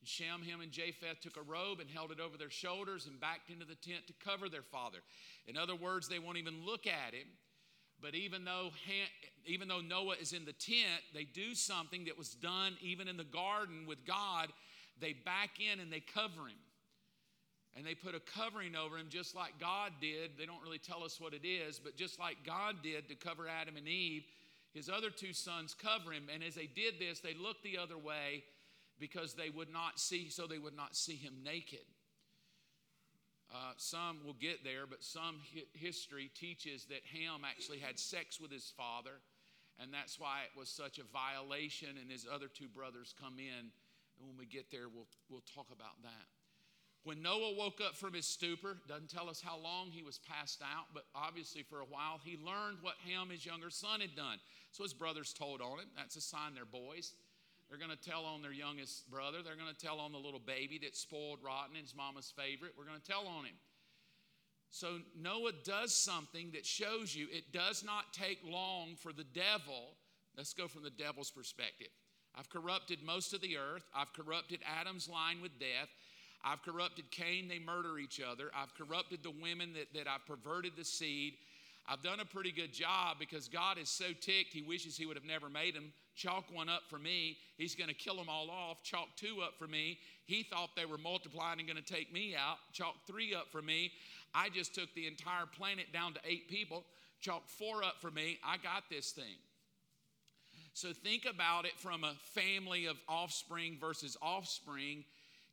[0.00, 3.20] And Shem, Ham, and Japheth took a robe and held it over their shoulders and
[3.20, 4.98] backed into the tent to cover their father.
[5.46, 7.26] In other words, they won't even look at him.
[8.00, 8.70] But even though,
[9.44, 13.16] even though Noah is in the tent, they do something that was done even in
[13.16, 14.50] the garden with God.
[15.00, 16.58] They back in and they cover him.
[17.76, 20.32] And they put a covering over him just like God did.
[20.38, 23.46] They don't really tell us what it is, but just like God did to cover
[23.48, 24.24] Adam and Eve,
[24.78, 26.28] his other two sons cover him.
[26.32, 28.44] And as they did this, they looked the other way
[29.00, 31.82] because they would not see, so they would not see him naked.
[33.52, 38.38] Uh, some will get there, but some hi- history teaches that Ham actually had sex
[38.40, 39.18] with his father,
[39.80, 43.72] and that's why it was such a violation, and his other two brothers come in.
[44.18, 46.37] And when we get there, we'll, we'll talk about that.
[47.08, 50.60] When Noah woke up from his stupor, doesn't tell us how long he was passed
[50.60, 54.36] out, but obviously for a while, he learned what Ham, his younger son, had done.
[54.72, 55.86] So his brothers told on him.
[55.96, 57.14] That's a sign they're boys.
[57.70, 59.38] They're going to tell on their youngest brother.
[59.42, 62.72] They're going to tell on the little baby that's spoiled rotten and his mama's favorite.
[62.76, 63.56] We're going to tell on him.
[64.68, 69.96] So Noah does something that shows you it does not take long for the devil.
[70.36, 71.88] Let's go from the devil's perspective.
[72.36, 73.84] I've corrupted most of the earth.
[73.96, 75.88] I've corrupted Adam's line with death.
[76.44, 78.50] I've corrupted Cain, they murder each other.
[78.56, 81.34] I've corrupted the women that, that I've perverted the seed.
[81.90, 85.16] I've done a pretty good job because God is so ticked, He wishes He would
[85.16, 85.92] have never made them.
[86.14, 87.38] Chalk one up for me.
[87.56, 88.82] He's going to kill them all off.
[88.82, 89.98] Chalk two up for me.
[90.26, 92.58] He thought they were multiplying and going to take me out.
[92.72, 93.92] Chalk three up for me.
[94.34, 96.84] I just took the entire planet down to eight people.
[97.20, 98.38] Chalk four up for me.
[98.44, 99.36] I got this thing.
[100.74, 105.04] So think about it from a family of offspring versus offspring.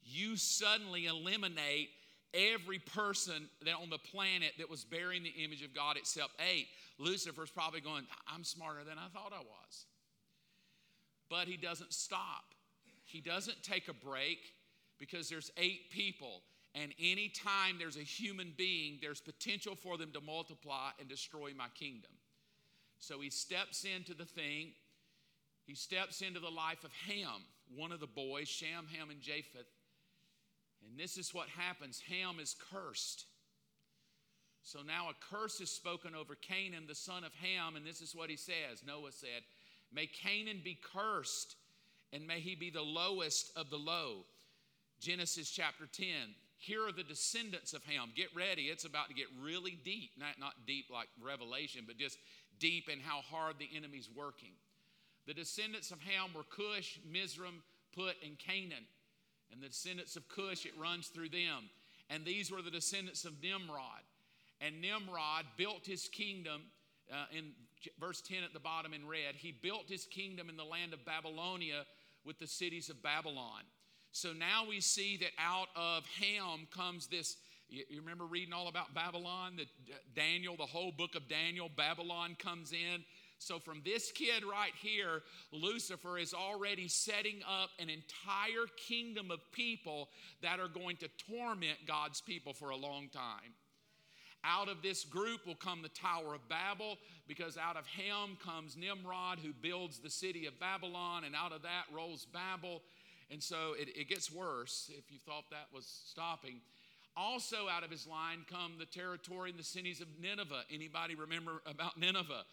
[0.05, 1.89] You suddenly eliminate
[2.33, 6.67] every person that on the planet that was bearing the image of God except eight.
[6.99, 9.85] Lucifer's probably going, I'm smarter than I thought I was.
[11.29, 12.53] But he doesn't stop.
[13.03, 14.39] He doesn't take a break
[14.99, 16.41] because there's eight people.
[16.75, 21.67] And anytime there's a human being, there's potential for them to multiply and destroy my
[21.73, 22.11] kingdom.
[22.99, 24.73] So he steps into the thing.
[25.65, 27.41] He steps into the life of Ham,
[27.75, 29.67] one of the boys, Sham, Ham, and Japheth.
[30.87, 33.25] And this is what happens Ham is cursed.
[34.63, 38.15] So now a curse is spoken over Canaan, the son of Ham, and this is
[38.15, 39.43] what he says Noah said,
[39.93, 41.55] May Canaan be cursed,
[42.11, 44.25] and may he be the lowest of the low.
[44.99, 46.05] Genesis chapter 10.
[46.57, 48.09] Here are the descendants of Ham.
[48.15, 50.11] Get ready, it's about to get really deep.
[50.17, 52.17] Not, not deep like Revelation, but just
[52.59, 54.53] deep in how hard the enemy's working.
[55.27, 57.61] The descendants of Ham were Cush, Mizraim,
[57.95, 58.85] Put, and Canaan.
[59.51, 61.69] And the descendants of Cush, it runs through them.
[62.09, 64.03] And these were the descendants of Nimrod.
[64.61, 66.61] And Nimrod built his kingdom
[67.11, 67.51] uh, in
[67.99, 69.35] verse 10 at the bottom in red.
[69.35, 71.85] He built his kingdom in the land of Babylonia
[72.25, 73.61] with the cities of Babylon.
[74.11, 77.37] So now we see that out of Ham comes this.
[77.67, 79.57] You, remember reading all about Babylon?
[79.57, 79.65] The
[80.15, 83.03] Daniel, the whole book of Daniel, Babylon comes in.
[83.37, 85.21] So, from this kid right here,
[85.51, 90.09] Lucifer is already setting up an entire kingdom of people
[90.41, 93.53] that are going to torment God's people for a long time.
[94.43, 98.77] Out of this group will come the Tower of Babel, because out of Ham comes
[98.77, 102.81] Nimrod, who builds the city of Babylon, and out of that rolls Babel.
[103.31, 106.61] And so it, it gets worse if you thought that was stopping.
[107.17, 110.63] Also, out of his line come the territory and the cities of Nineveh.
[110.71, 112.43] Anybody remember about Nineveh?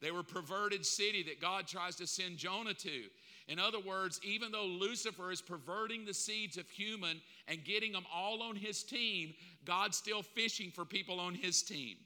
[0.00, 3.04] They were perverted city that God tries to send Jonah to.
[3.48, 8.04] In other words, even though Lucifer is perverting the seeds of human and getting them
[8.14, 9.34] all on his team,
[9.64, 11.96] God's still fishing for people on his team.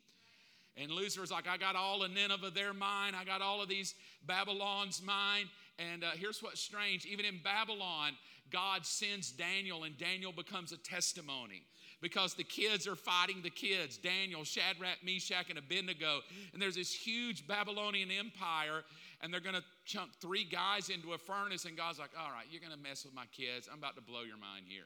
[0.77, 3.15] And Lucifer's like, I got all of Nineveh, they're mine.
[3.15, 3.95] I got all of these
[4.27, 5.51] Babylon's mine.
[5.79, 8.13] And uh, here's what's strange even in Babylon,
[8.51, 11.63] God sends Daniel, and Daniel becomes a testimony
[12.03, 16.21] because the kids are fighting the kids Daniel, Shadrach, Meshach, and Abednego.
[16.53, 18.83] And there's this huge Babylonian empire,
[19.23, 21.65] and they're going to chunk three guys into a furnace.
[21.65, 23.69] And God's like, All right, you're going to mess with my kids.
[23.73, 24.85] I'm about to blow your mind here.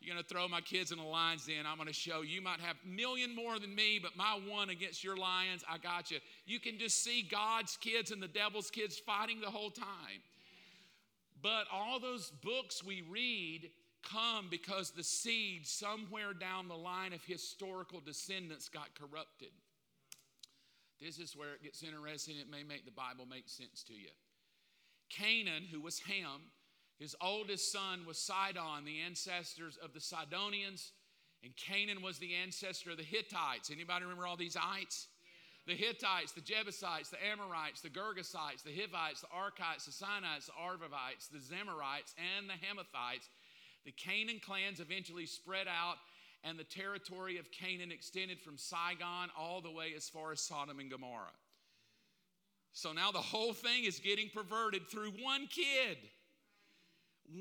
[0.00, 1.66] You're going to throw my kids in the lion's den.
[1.66, 4.68] I'm going to show you might have a million more than me, but my one
[4.68, 6.18] against your lions, I got you.
[6.44, 10.20] You can just see God's kids and the devil's kids fighting the whole time.
[11.42, 13.70] But all those books we read
[14.10, 19.50] come because the seed somewhere down the line of historical descendants got corrupted.
[21.00, 22.36] This is where it gets interesting.
[22.38, 24.08] It may make the Bible make sense to you.
[25.10, 26.50] Canaan, who was Ham,
[26.98, 30.92] his oldest son was Sidon, the ancestors of the Sidonians,
[31.44, 33.70] and Canaan was the ancestor of the Hittites.
[33.70, 35.08] Anybody remember all these ites?
[35.66, 40.52] The Hittites, the Jebusites, the Amorites, the Girgasites, the Hivites, the Arkites, the Sinites, the
[40.52, 43.28] Arvadites, the Zemarites, and the Hamathites
[43.86, 45.96] the Canaan clans eventually spread out,
[46.44, 50.78] and the territory of Canaan extended from Sidon all the way as far as Sodom
[50.80, 51.32] and Gomorrah.
[52.72, 55.96] So now the whole thing is getting perverted through one kid.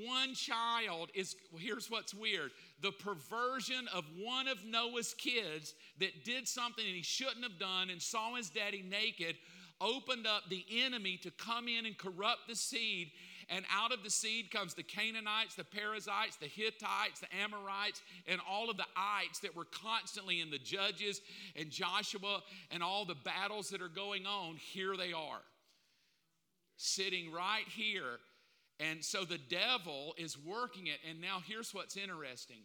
[0.07, 6.47] One child is, here's what's weird the perversion of one of Noah's kids that did
[6.47, 9.35] something he shouldn't have done and saw his daddy naked
[9.81, 13.11] opened up the enemy to come in and corrupt the seed
[13.49, 18.41] and out of the seed comes the Canaanites, the Perizzites, the Hittites, the Amorites, and
[18.49, 21.21] all of the ites that were constantly in the Judges
[21.55, 22.41] and Joshua
[22.71, 24.55] and all the battles that are going on.
[24.55, 25.41] Here they are,
[26.77, 28.19] sitting right here.
[28.79, 30.99] And so the devil is working it.
[31.09, 32.63] And now here's what's interesting.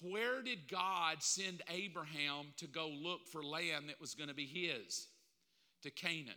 [0.00, 4.46] Where did God send Abraham to go look for land that was going to be
[4.46, 5.08] his?
[5.82, 6.34] To Canaan.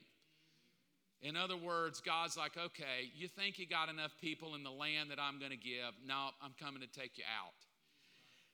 [1.21, 5.09] In other words, God's like, okay, you think you got enough people in the land
[5.11, 5.93] that I'm going to give?
[6.05, 7.53] No, I'm coming to take you out.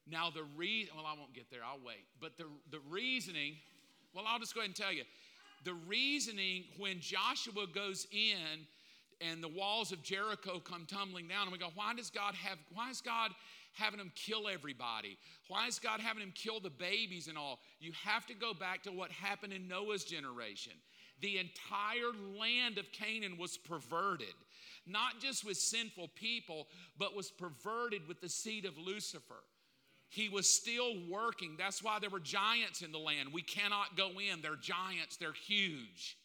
[0.09, 2.05] Now, the reason, well, I won't get there, I'll wait.
[2.20, 3.55] But the, the reasoning,
[4.14, 5.03] well, I'll just go ahead and tell you.
[5.64, 8.66] The reasoning when Joshua goes in
[9.20, 12.57] and the walls of Jericho come tumbling down, and we go, why does God have,
[12.74, 13.32] why is God
[13.74, 15.18] having him kill everybody?
[15.47, 17.59] Why is God having him kill the babies and all?
[17.80, 20.74] You have to go back to what happened in Noah's generation
[21.22, 24.34] the entire land of Canaan was perverted,
[24.86, 26.67] not just with sinful people,
[26.97, 29.43] but was perverted with the seed of Lucifer.
[30.09, 31.55] He was still working.
[31.57, 33.30] That's why there were giants in the land.
[33.32, 34.41] We cannot go in.
[34.41, 36.17] They're giants, they're huge.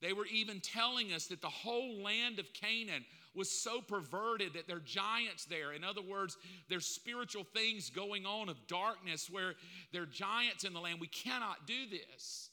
[0.00, 3.04] They were even telling us that the whole land of Canaan
[3.34, 5.72] was so perverted that there are giants there.
[5.72, 6.36] In other words,
[6.68, 9.54] there's spiritual things going on of darkness where
[9.92, 11.00] there are giants in the land.
[11.00, 12.47] We cannot do this.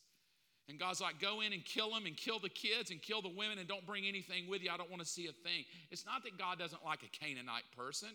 [0.67, 3.29] And God's like, go in and kill them and kill the kids and kill the
[3.29, 4.71] women and don't bring anything with you.
[4.71, 5.63] I don't want to see a thing.
[5.91, 8.09] It's not that God doesn't like a Canaanite person,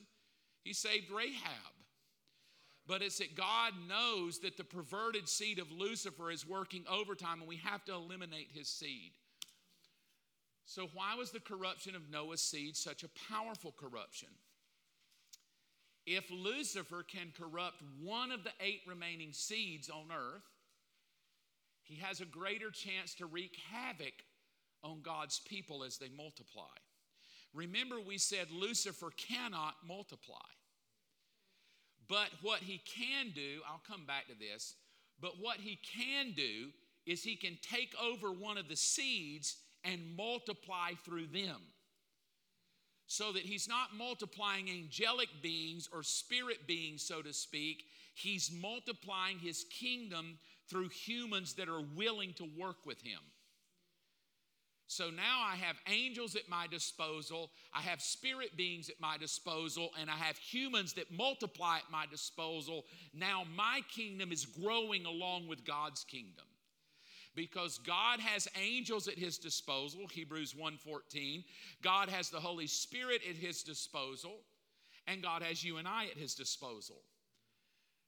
[0.65, 1.75] He saved Rahab.
[2.87, 7.49] But it's that God knows that the perverted seed of Lucifer is working overtime and
[7.49, 9.13] we have to eliminate his seed.
[10.65, 14.29] So, why was the corruption of Noah's seed such a powerful corruption?
[16.07, 20.43] If Lucifer can corrupt one of the eight remaining seeds on earth,
[21.91, 24.15] he has a greater chance to wreak havoc
[24.85, 26.63] on God's people as they multiply.
[27.53, 30.37] Remember, we said Lucifer cannot multiply.
[32.09, 34.77] But what he can do, I'll come back to this,
[35.21, 36.71] but what he can do
[37.07, 41.61] is he can take over one of the seeds and multiply through them.
[43.07, 47.83] So that he's not multiplying angelic beings or spirit beings, so to speak.
[48.15, 50.39] He's multiplying his kingdom
[50.71, 53.21] through humans that are willing to work with him.
[54.87, 59.91] So now I have angels at my disposal, I have spirit beings at my disposal,
[60.01, 62.87] and I have humans that multiply at my disposal.
[63.15, 66.47] Now my kingdom is growing along with God's kingdom.
[67.37, 71.45] because God has angels at his disposal, Hebrews 1:14.
[71.81, 74.45] God has the Holy Spirit at his disposal,
[75.07, 77.05] and God has you and I at his disposal.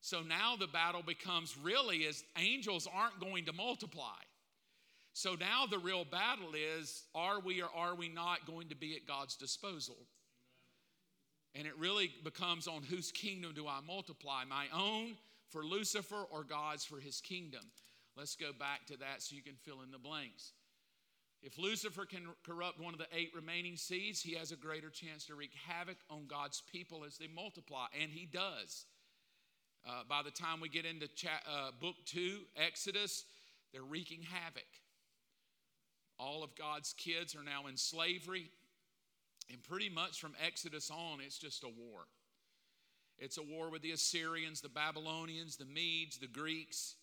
[0.02, 4.18] So now the battle becomes really as angels aren't going to multiply.
[5.12, 8.96] So now the real battle is are we or are we not going to be
[8.96, 9.96] at God's disposal?
[11.54, 14.42] And it really becomes on whose kingdom do I multiply?
[14.44, 15.12] My own
[15.50, 17.64] for Lucifer or God's for his kingdom?
[18.16, 20.52] Let's go back to that so you can fill in the blanks.
[21.42, 25.26] If Lucifer can corrupt one of the eight remaining seeds, he has a greater chance
[25.26, 28.86] to wreak havoc on God's people as they multiply, and he does.
[29.86, 33.24] Uh, by the time we get into cha- uh, book two, Exodus,
[33.72, 34.68] they're wreaking havoc.
[36.18, 38.50] All of God's kids are now in slavery.
[39.50, 42.02] And pretty much from Exodus on, it's just a war.
[43.18, 46.94] It's a war with the Assyrians, the Babylonians, the Medes, the Greeks,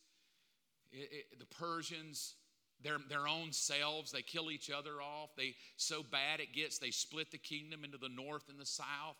[0.92, 2.36] it, it, the Persians,
[2.82, 4.12] their, their own selves.
[4.12, 5.32] They kill each other off.
[5.38, 9.18] They so bad it gets, they split the kingdom into the north and the south.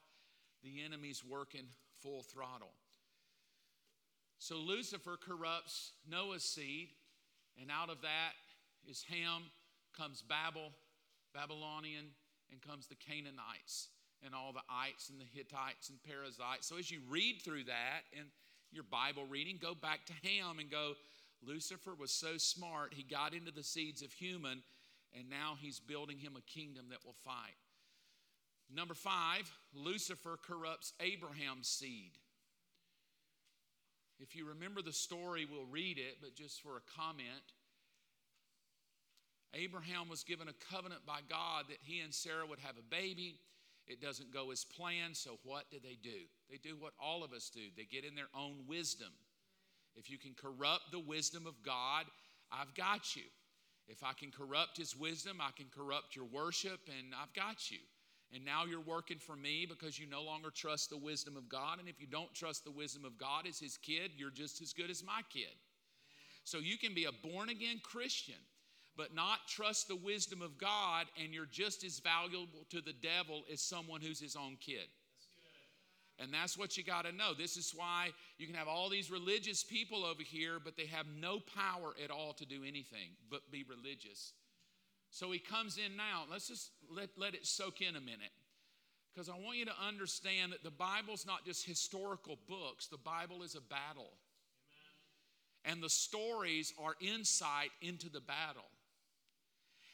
[0.64, 1.66] The enemy's working
[2.02, 2.72] full throttle.
[4.40, 6.90] So Lucifer corrupts Noah's seed,
[7.62, 8.32] and out of that
[8.90, 9.44] is Ham,
[9.96, 10.72] comes Babel,
[11.34, 12.06] Babylonian,
[12.52, 13.90] and comes the Canaanites
[14.24, 16.68] and all the ites and the Hittites and Perizzites.
[16.68, 18.24] So as you read through that in
[18.72, 20.94] your Bible reading, go back to Ham and go,
[21.46, 24.62] Lucifer was so smart, he got into the seeds of human,
[25.18, 27.56] and now he's building him a kingdom that will fight.
[28.74, 32.12] Number five, Lucifer corrupts Abraham's seed.
[34.20, 37.54] If you remember the story, we'll read it, but just for a comment,
[39.54, 43.40] Abraham was given a covenant by God that he and Sarah would have a baby.
[43.88, 46.28] It doesn't go as planned, so what do they do?
[46.50, 49.10] They do what all of us do they get in their own wisdom.
[49.96, 52.06] If you can corrupt the wisdom of God,
[52.52, 53.24] I've got you.
[53.88, 57.80] If I can corrupt his wisdom, I can corrupt your worship, and I've got you.
[58.34, 61.80] And now you're working for me because you no longer trust the wisdom of God.
[61.80, 64.72] And if you don't trust the wisdom of God as his kid, you're just as
[64.72, 65.56] good as my kid.
[66.44, 68.36] So you can be a born again Christian
[69.00, 73.44] but not trust the wisdom of God, and you're just as valuable to the devil
[73.52, 74.90] as someone who's his own kid.
[76.22, 77.34] And that's what you got to know.
[77.34, 81.06] This is why you can have all these religious people over here, but they have
[81.18, 84.34] no power at all to do anything but be religious.
[85.12, 86.24] So he comes in now.
[86.30, 88.32] Let's just let, let it soak in a minute.
[89.14, 93.44] Because I want you to understand that the Bible's not just historical books, the Bible
[93.44, 94.12] is a battle.
[95.66, 95.74] Amen.
[95.74, 98.70] And the stories are insight into the battle.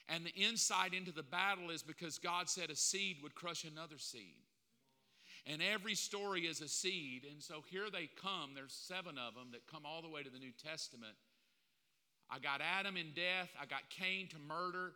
[0.07, 3.97] And the insight into the battle is because God said a seed would crush another
[3.97, 4.43] seed.
[5.47, 7.25] And every story is a seed.
[7.31, 8.51] And so here they come.
[8.53, 11.15] There's seven of them that come all the way to the New Testament.
[12.29, 13.49] I got Adam in death.
[13.59, 14.93] I got Cain to murder.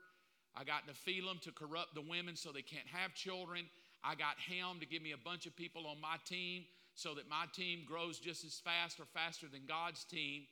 [0.59, 3.65] I got Nephilim to corrupt the women so they can't have children.
[4.03, 6.63] I got Ham to give me a bunch of people on my team
[6.95, 10.43] so that my team grows just as fast or faster than God's team.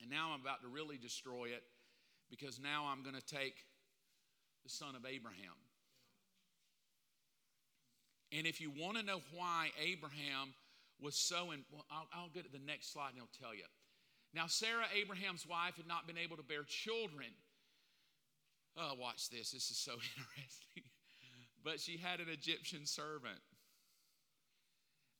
[0.00, 1.64] And now I'm about to really destroy it
[2.30, 3.54] because now I'm going to take
[4.62, 5.58] the son of Abraham.
[8.32, 10.54] And if you want to know why Abraham
[11.02, 13.64] was so, well, I'll, I'll get to the next slide and I'll tell you.
[14.32, 17.26] Now, Sarah, Abraham's wife, had not been able to bear children.
[18.76, 19.50] Oh, watch this.
[19.50, 20.84] This is so interesting.
[21.64, 23.40] but she had an Egyptian servant.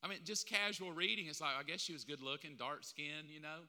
[0.03, 3.29] I mean, just casual reading, it's like, I guess she was good looking, dark skinned,
[3.29, 3.69] you know.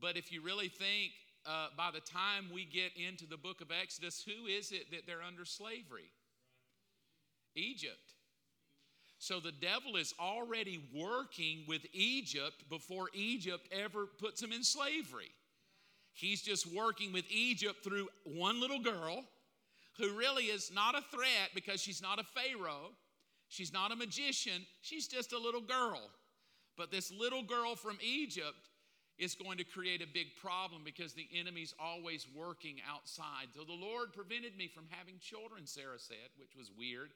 [0.00, 1.12] But if you really think
[1.44, 5.06] uh, by the time we get into the book of Exodus, who is it that
[5.06, 6.10] they're under slavery?
[7.54, 8.14] Egypt.
[9.18, 15.30] So the devil is already working with Egypt before Egypt ever puts him in slavery.
[16.20, 19.24] He's just working with Egypt through one little girl
[19.96, 22.90] who really is not a threat because she's not a Pharaoh.
[23.48, 24.66] She's not a magician.
[24.82, 26.10] She's just a little girl.
[26.76, 28.68] But this little girl from Egypt
[29.18, 33.48] is going to create a big problem because the enemy's always working outside.
[33.56, 37.12] So the Lord prevented me from having children, Sarah said, which was weird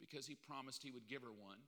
[0.00, 1.58] because he promised he would give her one.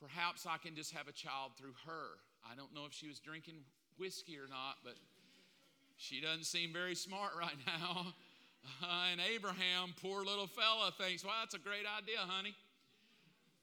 [0.00, 2.18] Perhaps I can just have a child through her.
[2.42, 3.62] I don't know if she was drinking
[3.96, 4.94] whiskey or not, but
[5.98, 8.14] she doesn't seem very smart right now.
[8.82, 12.54] Uh, and Abraham, poor little fella, thinks, well, that's a great idea, honey.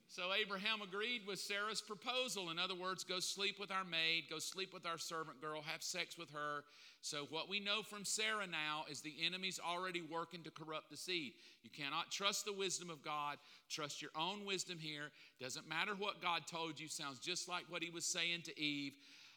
[0.07, 2.49] So Abraham agreed with Sarah's proposal.
[2.49, 5.83] In other words, go sleep with our maid, go sleep with our servant girl, have
[5.83, 6.63] sex with her.
[7.01, 10.97] So, what we know from Sarah now is the enemy's already working to corrupt the
[10.97, 11.33] seed.
[11.63, 13.37] You cannot trust the wisdom of God.
[13.69, 15.11] Trust your own wisdom here.
[15.39, 18.93] Doesn't matter what God told you, sounds just like what he was saying to Eve.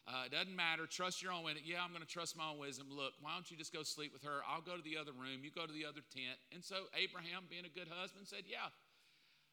[0.09, 0.87] Uh, it doesn't matter.
[0.89, 1.61] Trust your own wisdom.
[1.63, 2.87] Yeah, I'm going to trust my own wisdom.
[2.89, 4.41] Look, why don't you just go sleep with her?
[4.49, 5.45] I'll go to the other room.
[5.45, 6.41] You go to the other tent.
[6.51, 8.73] And so Abraham, being a good husband, said, Yeah,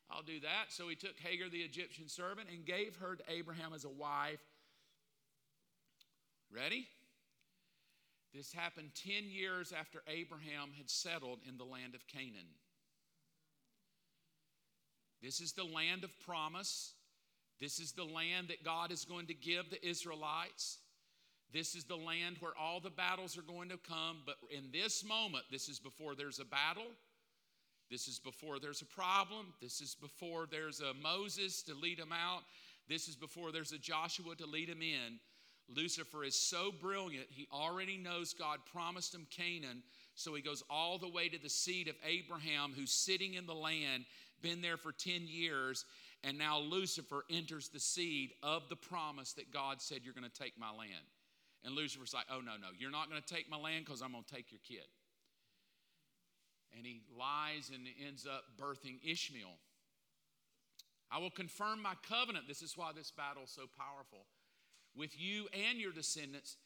[0.09, 0.73] I'll do that.
[0.73, 4.41] So he took Hagar, the Egyptian servant, and gave her to Abraham as a wife.
[6.49, 6.89] Ready?
[8.33, 12.49] This happened 10 years after Abraham had settled in the land of Canaan.
[15.23, 16.96] This is the land of promise.
[17.61, 20.79] This is the land that God is going to give the Israelites.
[21.53, 24.19] This is the land where all the battles are going to come.
[24.27, 26.91] But in this moment, this is before there's a battle.
[27.91, 29.55] This is before there's a problem.
[29.63, 32.43] This is before there's a Moses to lead them out.
[32.89, 35.19] This is before there's a Joshua to lead them in.
[35.69, 39.83] Lucifer is so brilliant, he already knows God promised him Canaan.
[40.15, 43.55] So he goes all the way to the seed of Abraham, who's sitting in the
[43.55, 44.05] land,
[44.43, 45.85] been there for 10 years,
[46.27, 50.43] and now Lucifer enters the seed of the promise that God said, You're going to
[50.43, 51.07] take my land.
[51.65, 54.11] And Lucifer's like, Oh, no, no, you're not going to take my land because I'm
[54.11, 54.87] going to take your kid.
[56.77, 59.55] And he lies and ends up birthing Ishmael.
[61.13, 62.49] I will confirm my covenant.
[62.49, 64.27] This is why this battle is so powerful.
[64.97, 66.57] With you and your descendants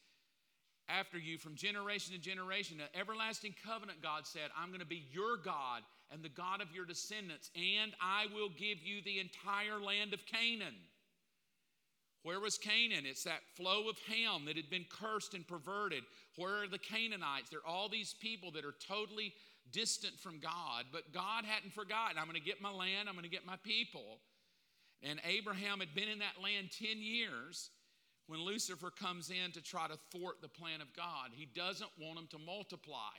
[0.89, 2.81] after you from generation to generation.
[2.81, 6.75] An everlasting covenant, God said, I'm going to be your God and the God of
[6.75, 10.75] your descendants, and I will give you the entire land of Canaan.
[12.23, 13.05] Where was Canaan?
[13.07, 16.03] It's that flow of Ham that had been cursed and perverted.
[16.37, 17.49] Where are the Canaanites?
[17.49, 19.33] They're all these people that are totally
[19.73, 22.19] distant from God, but God hadn't forgotten.
[22.19, 24.19] I'm going to get my land, I'm going to get my people.
[25.03, 27.71] And Abraham had been in that land 10 years
[28.27, 31.31] when Lucifer comes in to try to thwart the plan of God.
[31.33, 33.17] He doesn't want them to multiply.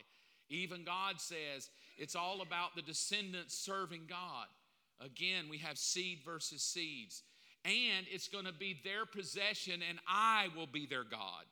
[0.52, 4.48] Even God says it's all about the descendants serving God.
[5.00, 7.24] Again, we have seed versus seeds.
[7.64, 11.46] And it's going to be their possession, and I will be their God.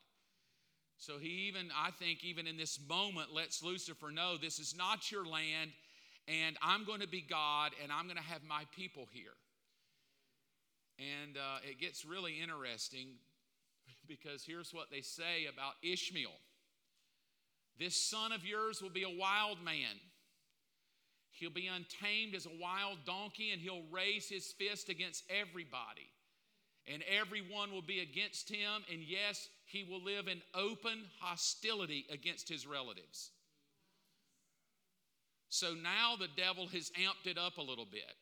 [0.98, 5.12] So he even, I think, even in this moment, lets Lucifer know this is not
[5.12, 5.72] your land,
[6.28, 9.38] and I'm going to be God, and I'm going to have my people here.
[10.98, 13.08] And uh, it gets really interesting
[14.08, 16.36] because here's what they say about Ishmael
[17.80, 19.96] This son of yours will be a wild man.
[21.32, 26.12] He'll be untamed as a wild donkey, and he'll raise his fist against everybody.
[26.86, 32.50] And everyone will be against him, and yes, he will live in open hostility against
[32.50, 33.32] his relatives.
[35.48, 38.16] So now the devil has amped it up a little bit.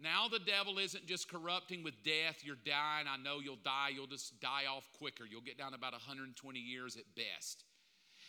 [0.00, 2.36] Now the devil isn't just corrupting with death.
[2.44, 3.06] You're dying.
[3.08, 3.90] I know you'll die.
[3.92, 5.24] You'll just die off quicker.
[5.28, 7.64] You'll get down about 120 years at best.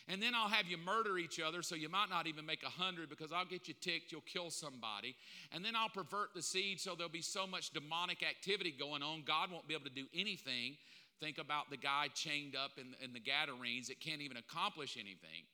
[0.09, 2.69] And then I'll have you murder each other, so you might not even make a
[2.69, 5.15] hundred because I'll get you ticked, you'll kill somebody.
[5.51, 9.21] And then I'll pervert the seed so there'll be so much demonic activity going on,
[9.25, 10.77] God won't be able to do anything.
[11.19, 15.45] Think about the guy chained up in, in the Gadarenes that can't even accomplish anything.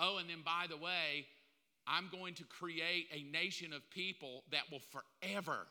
[0.00, 1.26] Oh, and then by the way,
[1.86, 5.66] I'm going to create a nation of people that will forever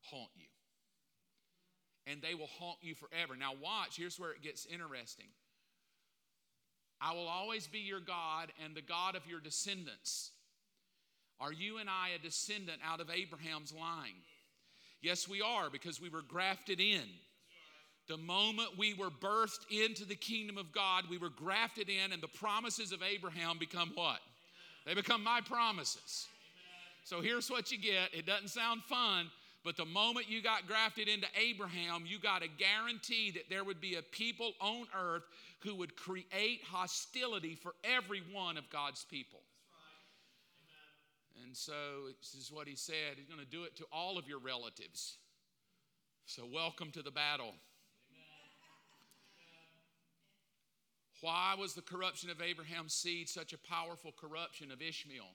[0.00, 0.46] haunt you.
[2.08, 3.36] And they will haunt you forever.
[3.36, 5.26] Now, watch, here's where it gets interesting.
[7.00, 10.30] I will always be your God and the God of your descendants.
[11.40, 14.22] Are you and I a descendant out of Abraham's line?
[15.02, 17.02] Yes, we are because we were grafted in.
[18.08, 22.22] The moment we were birthed into the kingdom of God, we were grafted in, and
[22.22, 24.20] the promises of Abraham become what?
[24.86, 26.26] They become my promises.
[27.04, 28.14] So here's what you get.
[28.14, 29.26] It doesn't sound fun,
[29.66, 33.80] but the moment you got grafted into Abraham, you got a guarantee that there would
[33.80, 35.24] be a people on earth
[35.58, 39.40] who would create hostility for every one of God's people.
[41.42, 41.72] And so
[42.20, 43.16] this is what he said.
[43.16, 45.16] He's going to do it to all of your relatives.
[46.26, 47.52] So welcome to the battle.
[51.22, 55.26] Why was the corruption of Abraham's seed such a powerful corruption of Ishmael?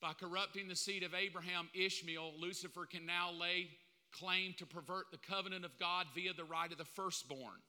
[0.00, 3.68] By corrupting the seed of Abraham, Ishmael, Lucifer can now lay
[4.12, 7.60] claim to pervert the covenant of God via the right of the firstborn.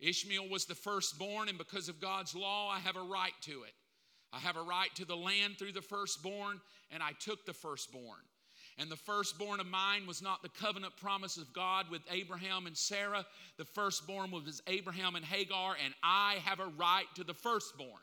[0.00, 3.74] Ishmael was the firstborn, and because of God's law, I have a right to it.
[4.32, 8.20] I have a right to the land through the firstborn, and I took the firstborn.
[8.76, 12.76] And the firstborn of mine was not the covenant promise of God with Abraham and
[12.76, 13.24] Sarah.
[13.56, 18.02] The firstborn was Abraham and Hagar, and I have a right to the firstborn.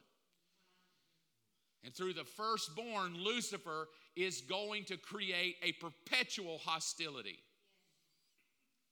[1.85, 7.37] And through the firstborn, Lucifer is going to create a perpetual hostility.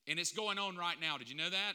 [0.08, 1.18] And it's going on right now.
[1.18, 1.74] Did you know that?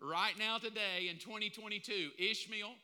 [0.00, 2.74] Right now, today, in 2022, Ishmael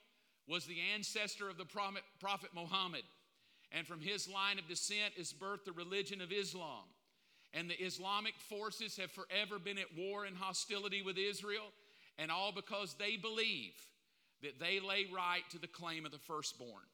[0.49, 3.03] was the ancestor of the prophet Muhammad
[3.72, 6.84] and from his line of descent is birthed the religion of Islam.
[7.53, 11.72] And the Islamic forces have forever been at war and hostility with Israel,
[12.18, 13.72] and all because they believe
[14.43, 16.84] that they lay right to the claim of the firstborn.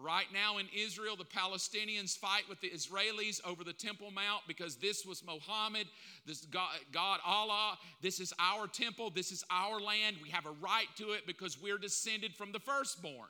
[0.00, 4.76] Right now in Israel, the Palestinians fight with the Israelis over the Temple Mount because
[4.76, 5.88] this was Muhammad,
[6.24, 7.76] this God, God, Allah.
[8.00, 10.16] This is our temple, this is our land.
[10.22, 13.28] We have a right to it because we're descended from the firstborn.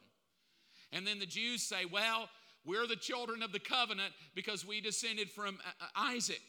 [0.93, 2.29] And then the Jews say, well,
[2.67, 6.43] we're the children of the covenant because we descended from uh, uh, Isaac.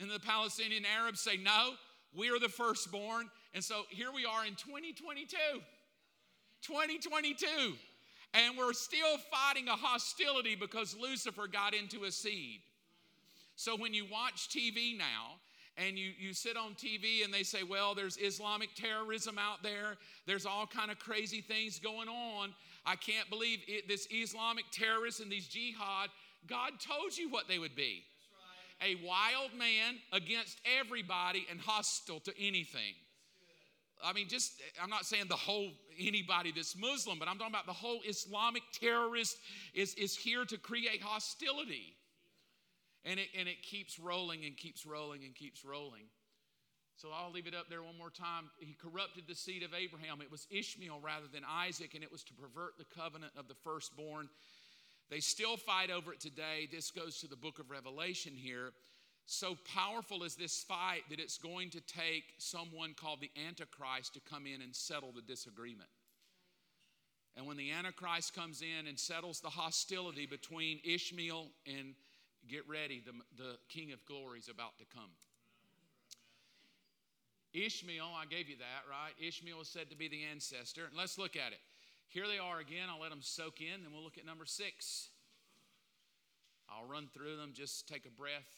[0.00, 1.74] And the Palestinian Arabs say, no,
[2.12, 3.30] we are the firstborn.
[3.54, 5.36] And so here we are in 2022.
[6.62, 7.46] 2022.
[8.34, 12.60] And we're still fighting a hostility because Lucifer got into a seed.
[13.56, 15.38] So when you watch TV now,
[15.78, 19.96] and you, you sit on TV and they say, well, there's Islamic terrorism out there.
[20.26, 22.52] There's all kind of crazy things going on.
[22.84, 26.10] I can't believe it, this Islamic terrorist and these jihad.
[26.48, 28.02] God told you what they would be.
[28.80, 28.96] Right.
[28.96, 32.94] A wild man against everybody and hostile to anything.
[34.04, 37.66] I mean, just, I'm not saying the whole, anybody that's Muslim, but I'm talking about
[37.66, 39.36] the whole Islamic terrorist
[39.74, 41.96] is, is here to create hostility.
[43.04, 46.04] And it, and it keeps rolling and keeps rolling and keeps rolling.
[46.96, 48.50] So I'll leave it up there one more time.
[48.58, 50.20] He corrupted the seed of Abraham.
[50.20, 53.54] It was Ishmael rather than Isaac, and it was to pervert the covenant of the
[53.62, 54.28] firstborn.
[55.08, 56.68] They still fight over it today.
[56.70, 58.72] This goes to the book of Revelation here.
[59.30, 64.20] So powerful is this fight that it's going to take someone called the Antichrist to
[64.20, 65.90] come in and settle the disagreement.
[67.36, 71.94] And when the Antichrist comes in and settles the hostility between Ishmael and
[72.48, 75.10] Get ready, the, the King of Glory is about to come.
[77.52, 79.12] Ishmael, I gave you that, right?
[79.20, 80.86] Ishmael is said to be the ancestor.
[80.86, 81.60] And let's look at it.
[82.08, 82.88] Here they are again.
[82.88, 85.10] I'll let them soak in, and we'll look at number six.
[86.70, 88.48] I'll run through them, just take a breath.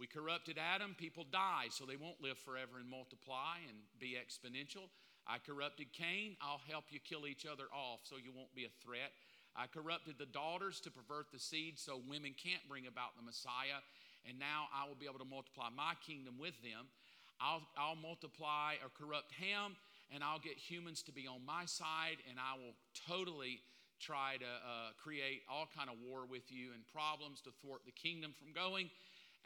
[0.00, 4.88] We corrupted Adam, people die, so they won't live forever and multiply and be exponential.
[5.28, 8.72] I corrupted Cain, I'll help you kill each other off so you won't be a
[8.80, 9.12] threat.
[9.52, 13.84] I corrupted the daughters to pervert the seed so women can't bring about the Messiah.
[14.24, 16.88] And now I will be able to multiply my kingdom with them.
[17.36, 19.76] I'll, I'll multiply or corrupt Ham,
[20.08, 22.72] and I'll get humans to be on my side, and I will
[23.04, 23.60] totally
[24.00, 27.92] try to uh, create all kind of war with you and problems to thwart the
[27.92, 28.88] kingdom from going.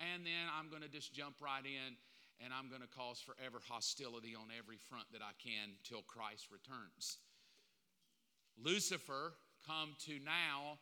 [0.00, 1.96] And then I'm going to just jump right in
[2.42, 6.48] and I'm going to cause forever hostility on every front that I can till Christ
[6.50, 7.18] returns.
[8.58, 9.34] Lucifer
[9.66, 10.78] come to now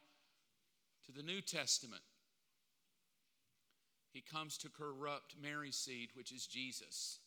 [1.07, 2.03] to the New Testament.
[4.13, 7.19] He comes to corrupt Mary's seed, which is Jesus.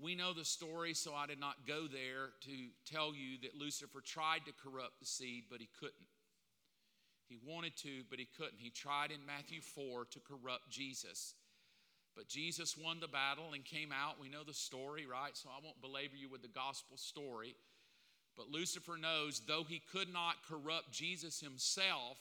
[0.00, 4.00] We know the story, so I did not go there to tell you that Lucifer
[4.00, 6.06] tried to corrupt the seed, but he couldn't.
[7.34, 8.58] He wanted to, but he couldn't.
[8.58, 11.34] He tried in Matthew 4 to corrupt Jesus.
[12.14, 14.20] But Jesus won the battle and came out.
[14.20, 15.36] We know the story, right?
[15.36, 17.56] So I won't belabor you with the gospel story.
[18.36, 22.18] But Lucifer knows, though he could not corrupt Jesus himself,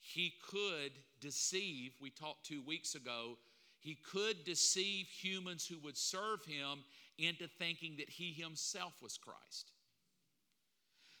[0.00, 3.38] he could deceive, we talked two weeks ago,
[3.80, 6.84] he could deceive humans who would serve him
[7.18, 9.72] into thinking that he himself was Christ.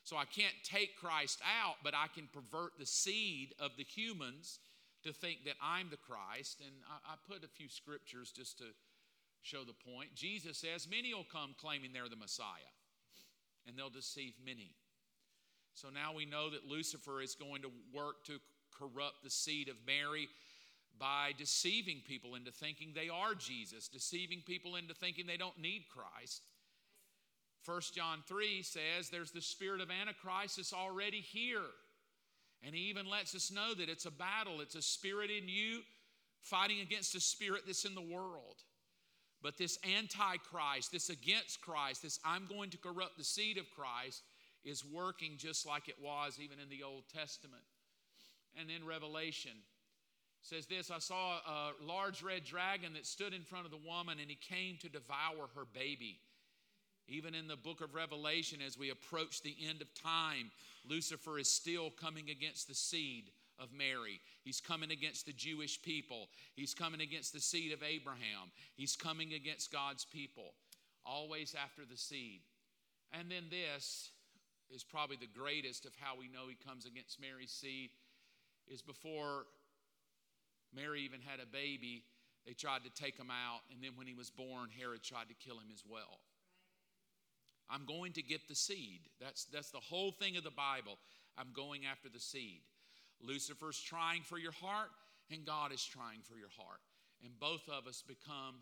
[0.04, 4.58] So I can't take Christ out, but I can pervert the seed of the humans
[5.02, 6.60] to think that I'm the Christ.
[6.60, 8.64] And I, I put a few scriptures just to
[9.40, 10.14] show the point.
[10.14, 12.72] Jesus says, Many will come claiming they're the Messiah
[13.66, 14.74] and they'll deceive many.
[15.74, 18.38] So now we know that Lucifer is going to work to
[18.78, 20.28] corrupt the seed of Mary
[20.98, 25.86] by deceiving people into thinking they are Jesus, deceiving people into thinking they don't need
[25.88, 26.42] Christ.
[27.64, 31.70] 1 John 3 says there's the spirit of Antichrist that's already here.
[32.62, 35.80] And he even lets us know that it's a battle, it's a spirit in you
[36.40, 38.56] fighting against a spirit that's in the world.
[39.42, 44.22] But this antichrist, this against Christ, this I'm going to corrupt the seed of Christ,
[44.64, 47.62] is working just like it was even in the Old Testament.
[48.58, 49.52] And then Revelation
[50.40, 54.18] says this I saw a large red dragon that stood in front of the woman,
[54.20, 56.20] and he came to devour her baby.
[57.08, 60.50] Even in the book of Revelation, as we approach the end of time,
[60.88, 64.20] Lucifer is still coming against the seed of Mary.
[64.42, 66.28] He's coming against the Jewish people.
[66.54, 68.50] He's coming against the seed of Abraham.
[68.74, 70.54] He's coming against God's people,
[71.04, 72.40] always after the seed.
[73.12, 74.10] And then this
[74.74, 77.90] is probably the greatest of how we know he comes against Mary's seed
[78.66, 79.44] is before
[80.74, 82.02] Mary even had a baby,
[82.46, 83.60] they tried to take him out.
[83.72, 86.18] And then when he was born, Herod tried to kill him as well.
[87.70, 89.00] I'm going to get the seed.
[89.20, 90.98] That's, that's the whole thing of the Bible.
[91.38, 92.60] I'm going after the seed.
[93.20, 94.90] Lucifer's trying for your heart,
[95.30, 96.80] and God is trying for your heart.
[97.22, 98.56] And both of us become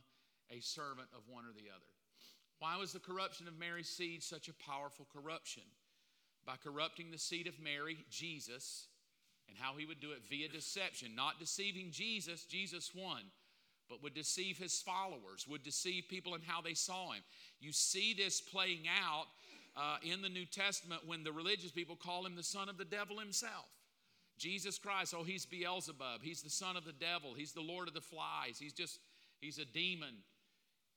[0.50, 1.90] a servant of one or the other.
[2.59, 5.64] Why was the corruption of Mary's seed such a powerful corruption?
[6.46, 8.86] By corrupting the seed of Mary, Jesus,
[9.48, 13.22] and how he would do it via deception, not deceiving Jesus, Jesus won,
[13.89, 17.22] but would deceive his followers, would deceive people in how they saw him.
[17.61, 19.26] You see this playing out
[19.76, 22.85] uh, in the New Testament when the religious people call him the son of the
[22.85, 23.68] devil himself.
[24.39, 26.22] Jesus Christ, oh, he's Beelzebub.
[26.22, 27.35] He's the son of the devil.
[27.35, 28.59] He's the Lord of the flies.
[28.59, 28.99] He's just,
[29.41, 30.14] he's a demon.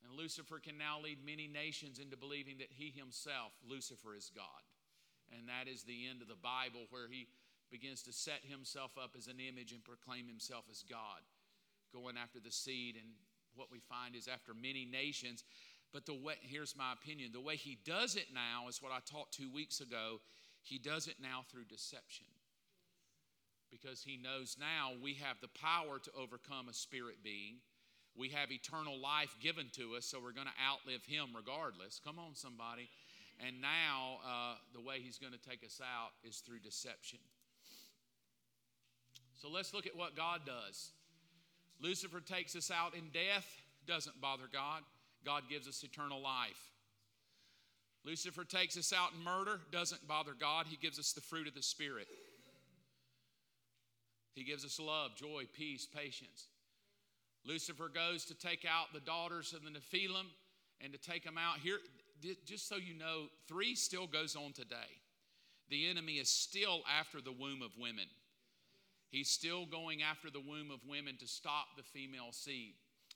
[0.04, 4.64] And Lucifer can now lead many nations into believing that he himself, Lucifer, is God.
[5.34, 7.28] And that is the end of the Bible where he
[7.72, 11.26] begins to set himself up as an image and proclaim himself as God,
[11.96, 12.96] going after the seed.
[12.96, 13.08] And
[13.56, 15.44] what we find is after many nations.
[15.94, 19.00] But the way, here's my opinion the way he does it now is what I
[19.10, 20.20] taught two weeks ago.
[20.62, 22.26] He does it now through deception.
[23.72, 27.58] Because he knows now we have the power to overcome a spirit being.
[28.18, 32.00] We have eternal life given to us, so we're going to outlive him regardless.
[32.04, 32.90] Come on, somebody.
[33.46, 37.20] And now, uh, the way he's going to take us out is through deception.
[39.36, 40.92] So let's look at what God does.
[41.82, 43.46] Lucifer takes us out in death,
[43.88, 44.82] doesn't bother God.
[45.26, 46.72] God gives us eternal life.
[48.06, 50.68] Lucifer takes us out in murder, doesn't bother God.
[50.70, 52.08] He gives us the fruit of the Spirit.
[54.36, 56.48] He gives us love, joy, peace, patience.
[57.46, 60.28] Lucifer goes to take out the daughters of the Nephilim
[60.82, 61.60] and to take them out.
[61.60, 61.80] Here,
[62.46, 64.76] just so you know, three still goes on today.
[65.70, 68.06] The enemy is still after the womb of women.
[69.16, 72.74] He's still going after the womb of women to stop the female seed.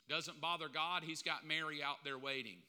[0.08, 2.60] Doesn't bother God, he's got Mary out there waiting,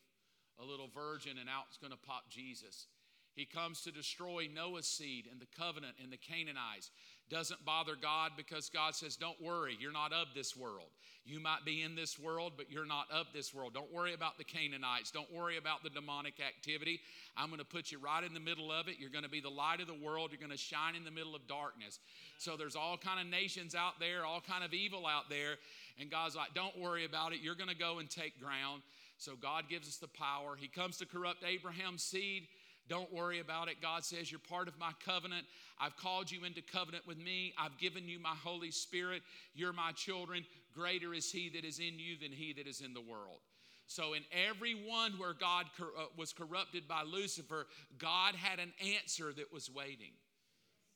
[0.60, 2.88] a little virgin, and out's going to pop Jesus.
[3.36, 6.90] He comes to destroy Noah's seed and the covenant and the Canaanites.
[7.30, 10.88] Doesn't bother God because God says, Don't worry, you're not of this world.
[11.24, 13.74] You might be in this world, but you're not of this world.
[13.74, 15.12] Don't worry about the Canaanites.
[15.12, 17.00] Don't worry about the demonic activity.
[17.36, 18.96] I'm going to put you right in the middle of it.
[18.98, 20.30] You're going to be the light of the world.
[20.32, 22.00] You're going to shine in the middle of darkness.
[22.38, 25.56] So there's all kind of nations out there, all kind of evil out there,
[26.00, 27.40] and God's like, "Don't worry about it.
[27.40, 28.82] You're going to go and take ground."
[29.18, 30.56] So God gives us the power.
[30.58, 32.48] He comes to corrupt Abraham's seed.
[32.90, 33.76] Don't worry about it.
[33.80, 35.46] God says, You're part of my covenant.
[35.80, 37.54] I've called you into covenant with me.
[37.56, 39.22] I've given you my Holy Spirit.
[39.54, 40.44] You're my children.
[40.74, 43.38] Greater is he that is in you than he that is in the world.
[43.86, 45.84] So, in every one where God uh,
[46.16, 50.12] was corrupted by Lucifer, God had an answer that was waiting.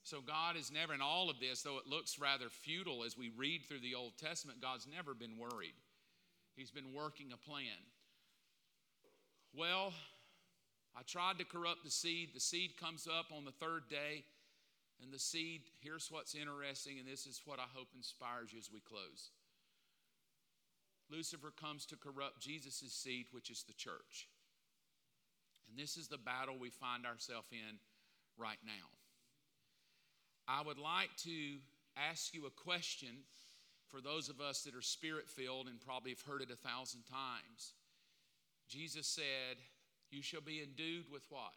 [0.03, 3.31] So, God is never, in all of this, though it looks rather futile as we
[3.37, 5.75] read through the Old Testament, God's never been worried.
[6.57, 7.79] He's been working a plan.
[9.57, 9.93] Well,
[10.97, 12.31] I tried to corrupt the seed.
[12.35, 14.25] The seed comes up on the third day.
[15.03, 18.71] And the seed, here's what's interesting, and this is what I hope inspires you as
[18.73, 19.31] we close.
[21.11, 24.29] Lucifer comes to corrupt Jesus' seed, which is the church.
[25.69, 27.79] And this is the battle we find ourselves in
[28.39, 28.87] right now.
[30.47, 31.59] I would like to
[31.97, 33.25] ask you a question
[33.89, 37.03] for those of us that are spirit filled and probably have heard it a thousand
[37.11, 37.75] times.
[38.69, 39.59] Jesus said,
[40.11, 41.53] You shall be endued with what?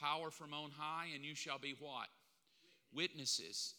[0.00, 2.08] Power from on high, and you shall be what?
[2.92, 3.74] witnesses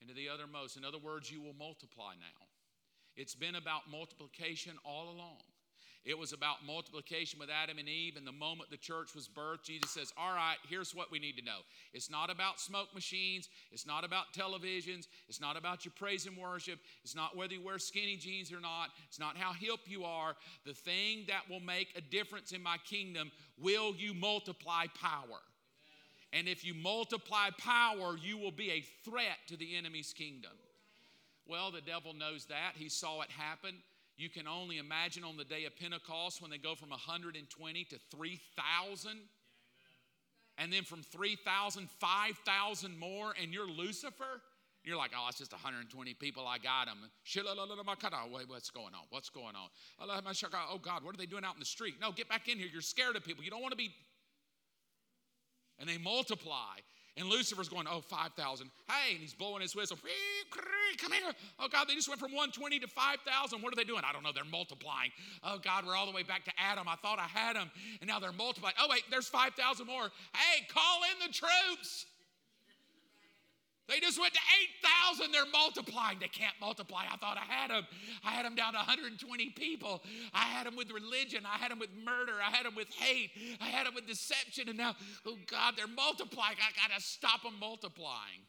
[0.00, 0.76] and to the othermost.
[0.76, 2.46] In other words, you will multiply now.
[3.16, 5.42] It's been about multiplication all along.
[6.04, 8.16] It was about multiplication with Adam and Eve.
[8.16, 11.38] And the moment the church was birthed, Jesus says, All right, here's what we need
[11.38, 11.60] to know.
[11.94, 13.48] It's not about smoke machines.
[13.72, 15.06] It's not about televisions.
[15.28, 16.78] It's not about your praise and worship.
[17.02, 18.90] It's not whether you wear skinny jeans or not.
[19.08, 20.36] It's not how hip you are.
[20.66, 25.40] The thing that will make a difference in my kingdom will you multiply power.
[26.34, 30.50] And if you multiply power, you will be a threat to the enemy's kingdom.
[31.46, 32.72] Well, the devil knows that.
[32.74, 33.76] He saw it happen.
[34.16, 37.98] You can only imagine on the day of Pentecost when they go from 120 to
[38.10, 39.10] 3,000.
[40.56, 44.40] And then from 3,000, 5,000 more, and you're Lucifer.
[44.84, 46.46] You're like, oh, it's just 120 people.
[46.46, 46.98] I got them.
[48.30, 49.00] Wait, what's going on?
[49.10, 49.68] What's going on?
[49.98, 51.94] Oh, God, what are they doing out in the street?
[52.00, 52.68] No, get back in here.
[52.70, 53.42] You're scared of people.
[53.42, 53.90] You don't want to be
[55.78, 56.76] and they multiply.
[57.16, 58.70] And Lucifer's going, oh, 5,000.
[58.88, 59.96] Hey, and he's blowing his whistle.
[60.98, 61.32] Come here.
[61.60, 63.62] Oh, God, they just went from 120 to 5,000.
[63.62, 64.02] What are they doing?
[64.04, 64.32] I don't know.
[64.34, 65.10] They're multiplying.
[65.44, 66.88] Oh, God, we're all the way back to Adam.
[66.88, 67.70] I thought I had them.
[68.00, 68.74] And now they're multiplying.
[68.80, 70.10] Oh, wait, there's 5,000 more.
[70.34, 72.06] Hey, call in the troops.
[73.86, 74.40] They just went to
[75.12, 75.30] 8,000.
[75.30, 76.18] They're multiplying.
[76.18, 77.04] They can't multiply.
[77.10, 77.86] I thought I had them.
[78.24, 80.02] I had them down to 120 people.
[80.32, 81.44] I had them with religion.
[81.44, 82.32] I had them with murder.
[82.40, 83.30] I had them with hate.
[83.60, 84.70] I had them with deception.
[84.70, 84.94] And now,
[85.26, 86.56] oh God, they're multiplying.
[86.56, 88.48] I got to stop them multiplying.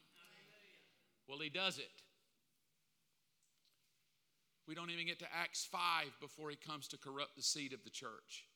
[1.28, 1.90] Well, he does it.
[4.66, 5.80] We don't even get to Acts 5
[6.20, 8.46] before he comes to corrupt the seed of the church.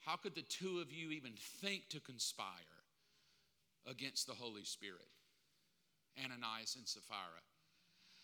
[0.00, 2.46] How could the two of you even think to conspire
[3.86, 5.08] against the Holy Spirit?
[6.22, 7.42] Ananias and Sapphira.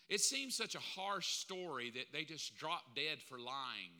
[0.09, 3.91] It seems such a harsh story that they just drop dead for lying.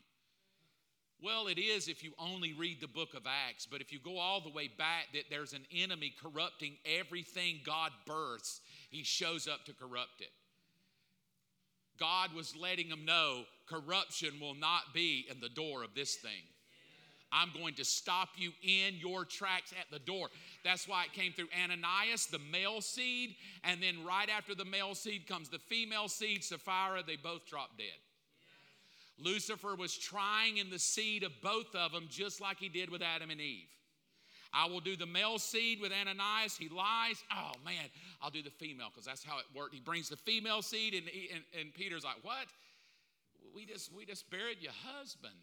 [1.22, 4.18] Well, it is if you only read the book of Acts, but if you go
[4.18, 9.64] all the way back, that there's an enemy corrupting everything God births, he shows up
[9.64, 10.32] to corrupt it.
[11.98, 16.42] God was letting them know corruption will not be in the door of this thing.
[17.34, 20.28] I'm going to stop you in your tracks at the door.
[20.62, 24.94] That's why it came through Ananias, the male seed, and then right after the male
[24.94, 27.02] seed comes the female seed, Sapphira.
[27.04, 27.86] They both drop dead.
[29.18, 33.02] Lucifer was trying in the seed of both of them, just like he did with
[33.02, 33.68] Adam and Eve.
[34.52, 36.56] I will do the male seed with Ananias.
[36.56, 37.22] He lies.
[37.34, 37.86] Oh, man,
[38.22, 39.74] I'll do the female because that's how it worked.
[39.74, 41.04] He brings the female seed, and,
[41.34, 42.46] and, and Peter's like, What?
[43.54, 45.34] We just, we just buried your husband.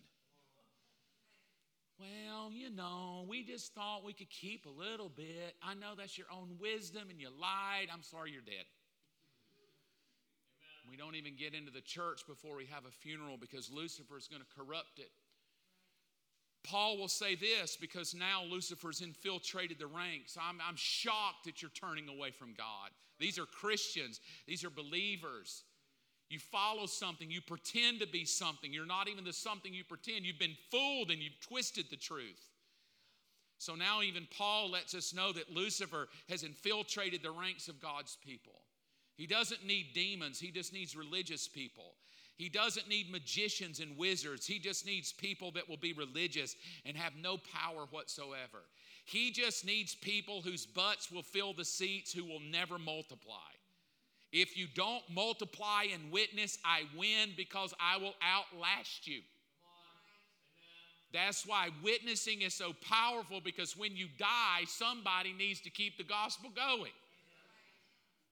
[2.01, 5.53] Well, you know, we just thought we could keep a little bit.
[5.61, 7.89] I know that's your own wisdom and you lied.
[7.93, 8.65] I'm sorry you're dead.
[9.53, 10.89] Amen.
[10.89, 14.27] We don't even get into the church before we have a funeral because Lucifer is
[14.27, 15.11] going to corrupt it.
[16.63, 20.37] Paul will say this because now Lucifer's infiltrated the ranks.
[20.41, 22.89] I'm, I'm shocked that you're turning away from God.
[23.19, 25.65] These are Christians, these are believers.
[26.31, 28.71] You follow something, you pretend to be something.
[28.71, 30.25] You're not even the something you pretend.
[30.25, 32.47] You've been fooled and you've twisted the truth.
[33.57, 38.17] So now, even Paul lets us know that Lucifer has infiltrated the ranks of God's
[38.25, 38.61] people.
[39.17, 41.95] He doesn't need demons, he just needs religious people.
[42.37, 44.47] He doesn't need magicians and wizards.
[44.47, 46.55] He just needs people that will be religious
[46.85, 48.63] and have no power whatsoever.
[49.05, 53.51] He just needs people whose butts will fill the seats who will never multiply.
[54.31, 59.21] If you don't multiply and witness, I win because I will outlast you.
[61.13, 66.05] That's why witnessing is so powerful because when you die, somebody needs to keep the
[66.05, 66.93] gospel going.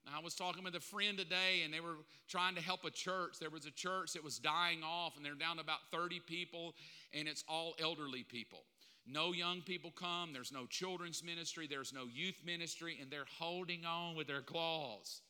[0.06, 1.98] Now, I was talking with a friend today, and they were
[2.30, 3.38] trying to help a church.
[3.38, 6.74] There was a church that was dying off, and they're down about 30 people,
[7.14, 8.60] and it's all elderly people.
[9.06, 13.86] No young people come, there's no children's ministry, there's no youth ministry, and they're holding
[13.86, 15.22] on with their claws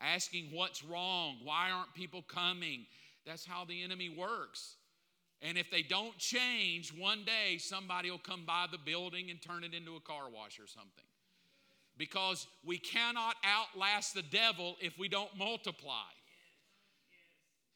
[0.00, 2.86] asking what's wrong, why aren't people coming?
[3.26, 4.76] That's how the enemy works.
[5.42, 9.64] And if they don't change, one day somebody will come by the building and turn
[9.64, 11.04] it into a car wash or something.
[11.96, 16.10] Because we cannot outlast the devil if we don't multiply.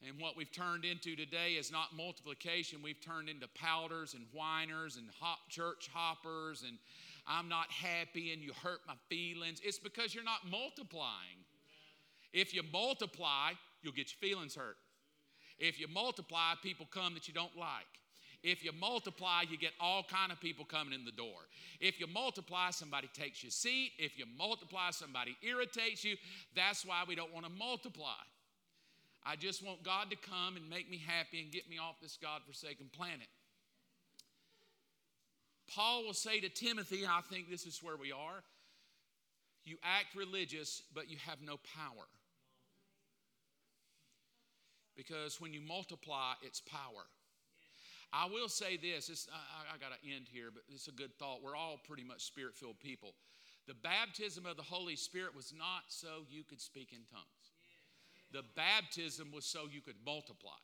[0.07, 2.79] And what we've turned into today is not multiplication.
[2.81, 6.77] We've turned into powders and whiners and hop, church hoppers and
[7.27, 9.61] I'm not happy and you hurt my feelings.
[9.63, 11.45] It's because you're not multiplying.
[12.33, 13.51] If you multiply,
[13.81, 14.77] you'll get your feelings hurt.
[15.57, 17.85] If you multiply, people come that you don't like.
[18.41, 21.49] If you multiply, you get all kind of people coming in the door.
[21.81, 23.91] If you multiply, somebody takes your seat.
[23.99, 26.15] If you multiply, somebody irritates you.
[26.55, 28.21] That's why we don't want to multiply.
[29.25, 32.17] I just want God to come and make me happy and get me off this
[32.21, 33.27] God-forsaken planet.
[35.75, 38.43] Paul will say to Timothy, I think this is where we are.
[39.65, 42.07] You act religious, but you have no power.
[44.99, 47.07] Because when you multiply, it's power.
[48.11, 51.41] I will say this, I, I got to end here, but it's a good thought.
[51.41, 53.13] We're all pretty much spirit filled people.
[53.65, 57.53] The baptism of the Holy Spirit was not so you could speak in tongues,
[58.33, 60.59] the baptism was so you could multiply.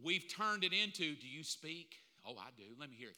[0.00, 1.96] We've turned it into do you speak?
[2.24, 2.64] Oh, I do.
[2.78, 3.16] Let me hear it.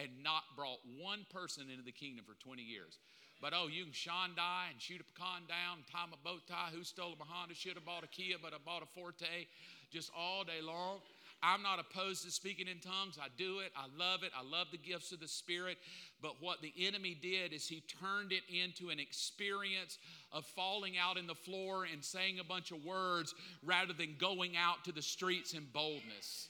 [0.00, 2.98] And not brought one person into the kingdom for 20 years.
[3.40, 6.70] But oh, you can Shondai and shoot a pecan down, tie my bow tie.
[6.74, 7.54] Who stole a Honda?
[7.54, 9.46] Should have bought a Kia, but I bought a Forte
[9.92, 11.00] just all day long.
[11.42, 13.18] I'm not opposed to speaking in tongues.
[13.20, 13.70] I do it.
[13.76, 14.32] I love it.
[14.36, 15.76] I love the gifts of the Spirit.
[16.22, 19.98] But what the enemy did is he turned it into an experience
[20.32, 24.56] of falling out in the floor and saying a bunch of words rather than going
[24.56, 26.48] out to the streets in boldness.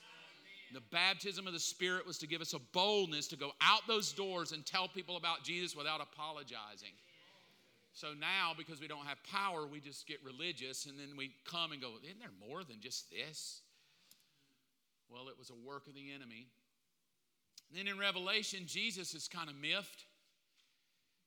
[0.73, 4.13] The baptism of the Spirit was to give us a boldness to go out those
[4.13, 6.93] doors and tell people about Jesus without apologizing.
[7.93, 11.73] So now, because we don't have power, we just get religious and then we come
[11.73, 13.63] and go, Isn't there more than just this?
[15.09, 16.49] Well, it was a work of the enemy.
[17.71, 20.05] And then in Revelation, Jesus is kind of miffed.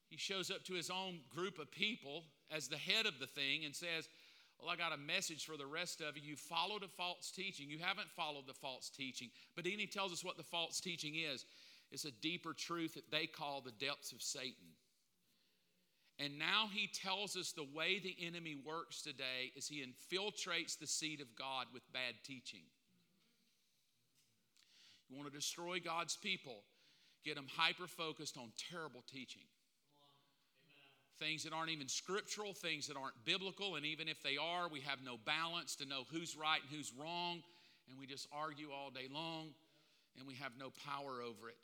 [0.09, 3.65] He shows up to his own group of people as the head of the thing
[3.65, 4.07] and says,
[4.62, 6.24] well, I got a message for the rest of you.
[6.24, 7.70] You followed a false teaching.
[7.70, 9.30] You haven't followed the false teaching.
[9.55, 11.45] But then he tells us what the false teaching is
[11.91, 14.76] it's a deeper truth that they call the depths of Satan.
[16.20, 20.86] And now he tells us the way the enemy works today is he infiltrates the
[20.86, 22.64] seed of God with bad teaching.
[25.10, 26.64] You want to destroy God's people,
[27.26, 29.43] get them hyper focused on terrible teaching.
[31.20, 34.80] Things that aren't even scriptural, things that aren't biblical, and even if they are, we
[34.82, 37.43] have no balance to know who's right and who's wrong,
[37.89, 39.49] and we just argue all day long,
[40.17, 41.57] and we have no power over it.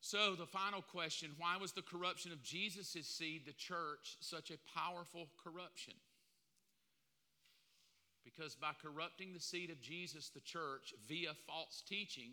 [0.00, 4.78] So, the final question why was the corruption of Jesus' seed, the church, such a
[4.78, 5.94] powerful corruption?
[8.24, 12.32] Because by corrupting the seed of Jesus, the church, via false teaching,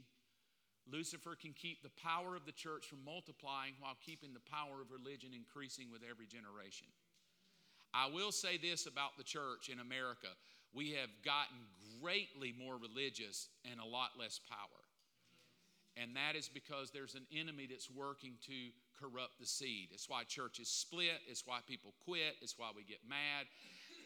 [0.92, 4.92] Lucifer can keep the power of the church from multiplying while keeping the power of
[4.92, 6.88] religion increasing with every generation.
[7.94, 10.30] I will say this about the church in America
[10.74, 11.58] we have gotten
[12.02, 14.82] greatly more religious and a lot less power.
[15.96, 19.90] And that is because there's an enemy that's working to corrupt the seed.
[19.94, 23.46] It's why churches split, it's why people quit, it's why we get mad.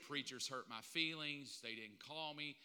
[0.08, 2.56] Preachers hurt my feelings, they didn't call me.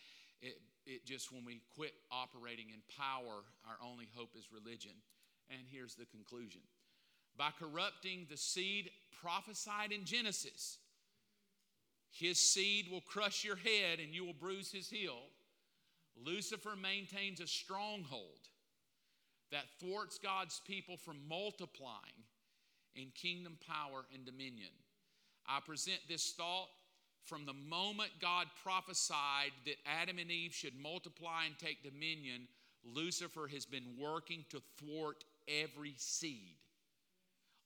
[0.40, 4.92] It, it just, when we quit operating in power, our only hope is religion.
[5.50, 6.60] And here's the conclusion
[7.36, 8.90] by corrupting the seed
[9.22, 10.78] prophesied in Genesis,
[12.10, 15.18] his seed will crush your head and you will bruise his heel.
[16.14, 18.48] Lucifer maintains a stronghold
[19.50, 22.24] that thwarts God's people from multiplying
[22.94, 24.70] in kingdom power and dominion.
[25.46, 26.68] I present this thought
[27.24, 32.48] from the moment God prophesied that Adam and Eve should multiply and take dominion,
[32.84, 36.56] Lucifer has been working to thwart every seed.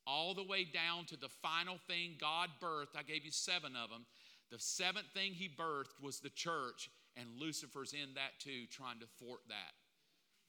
[0.07, 2.97] All the way down to the final thing God birthed.
[2.97, 4.07] I gave you seven of them.
[4.51, 9.07] The seventh thing he birthed was the church, and Lucifer's in that too, trying to
[9.19, 9.75] thwart that.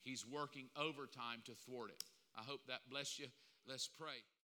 [0.04, 2.04] He's working overtime to thwart it.
[2.38, 3.28] I hope that bless you.
[3.68, 4.22] Let's pray.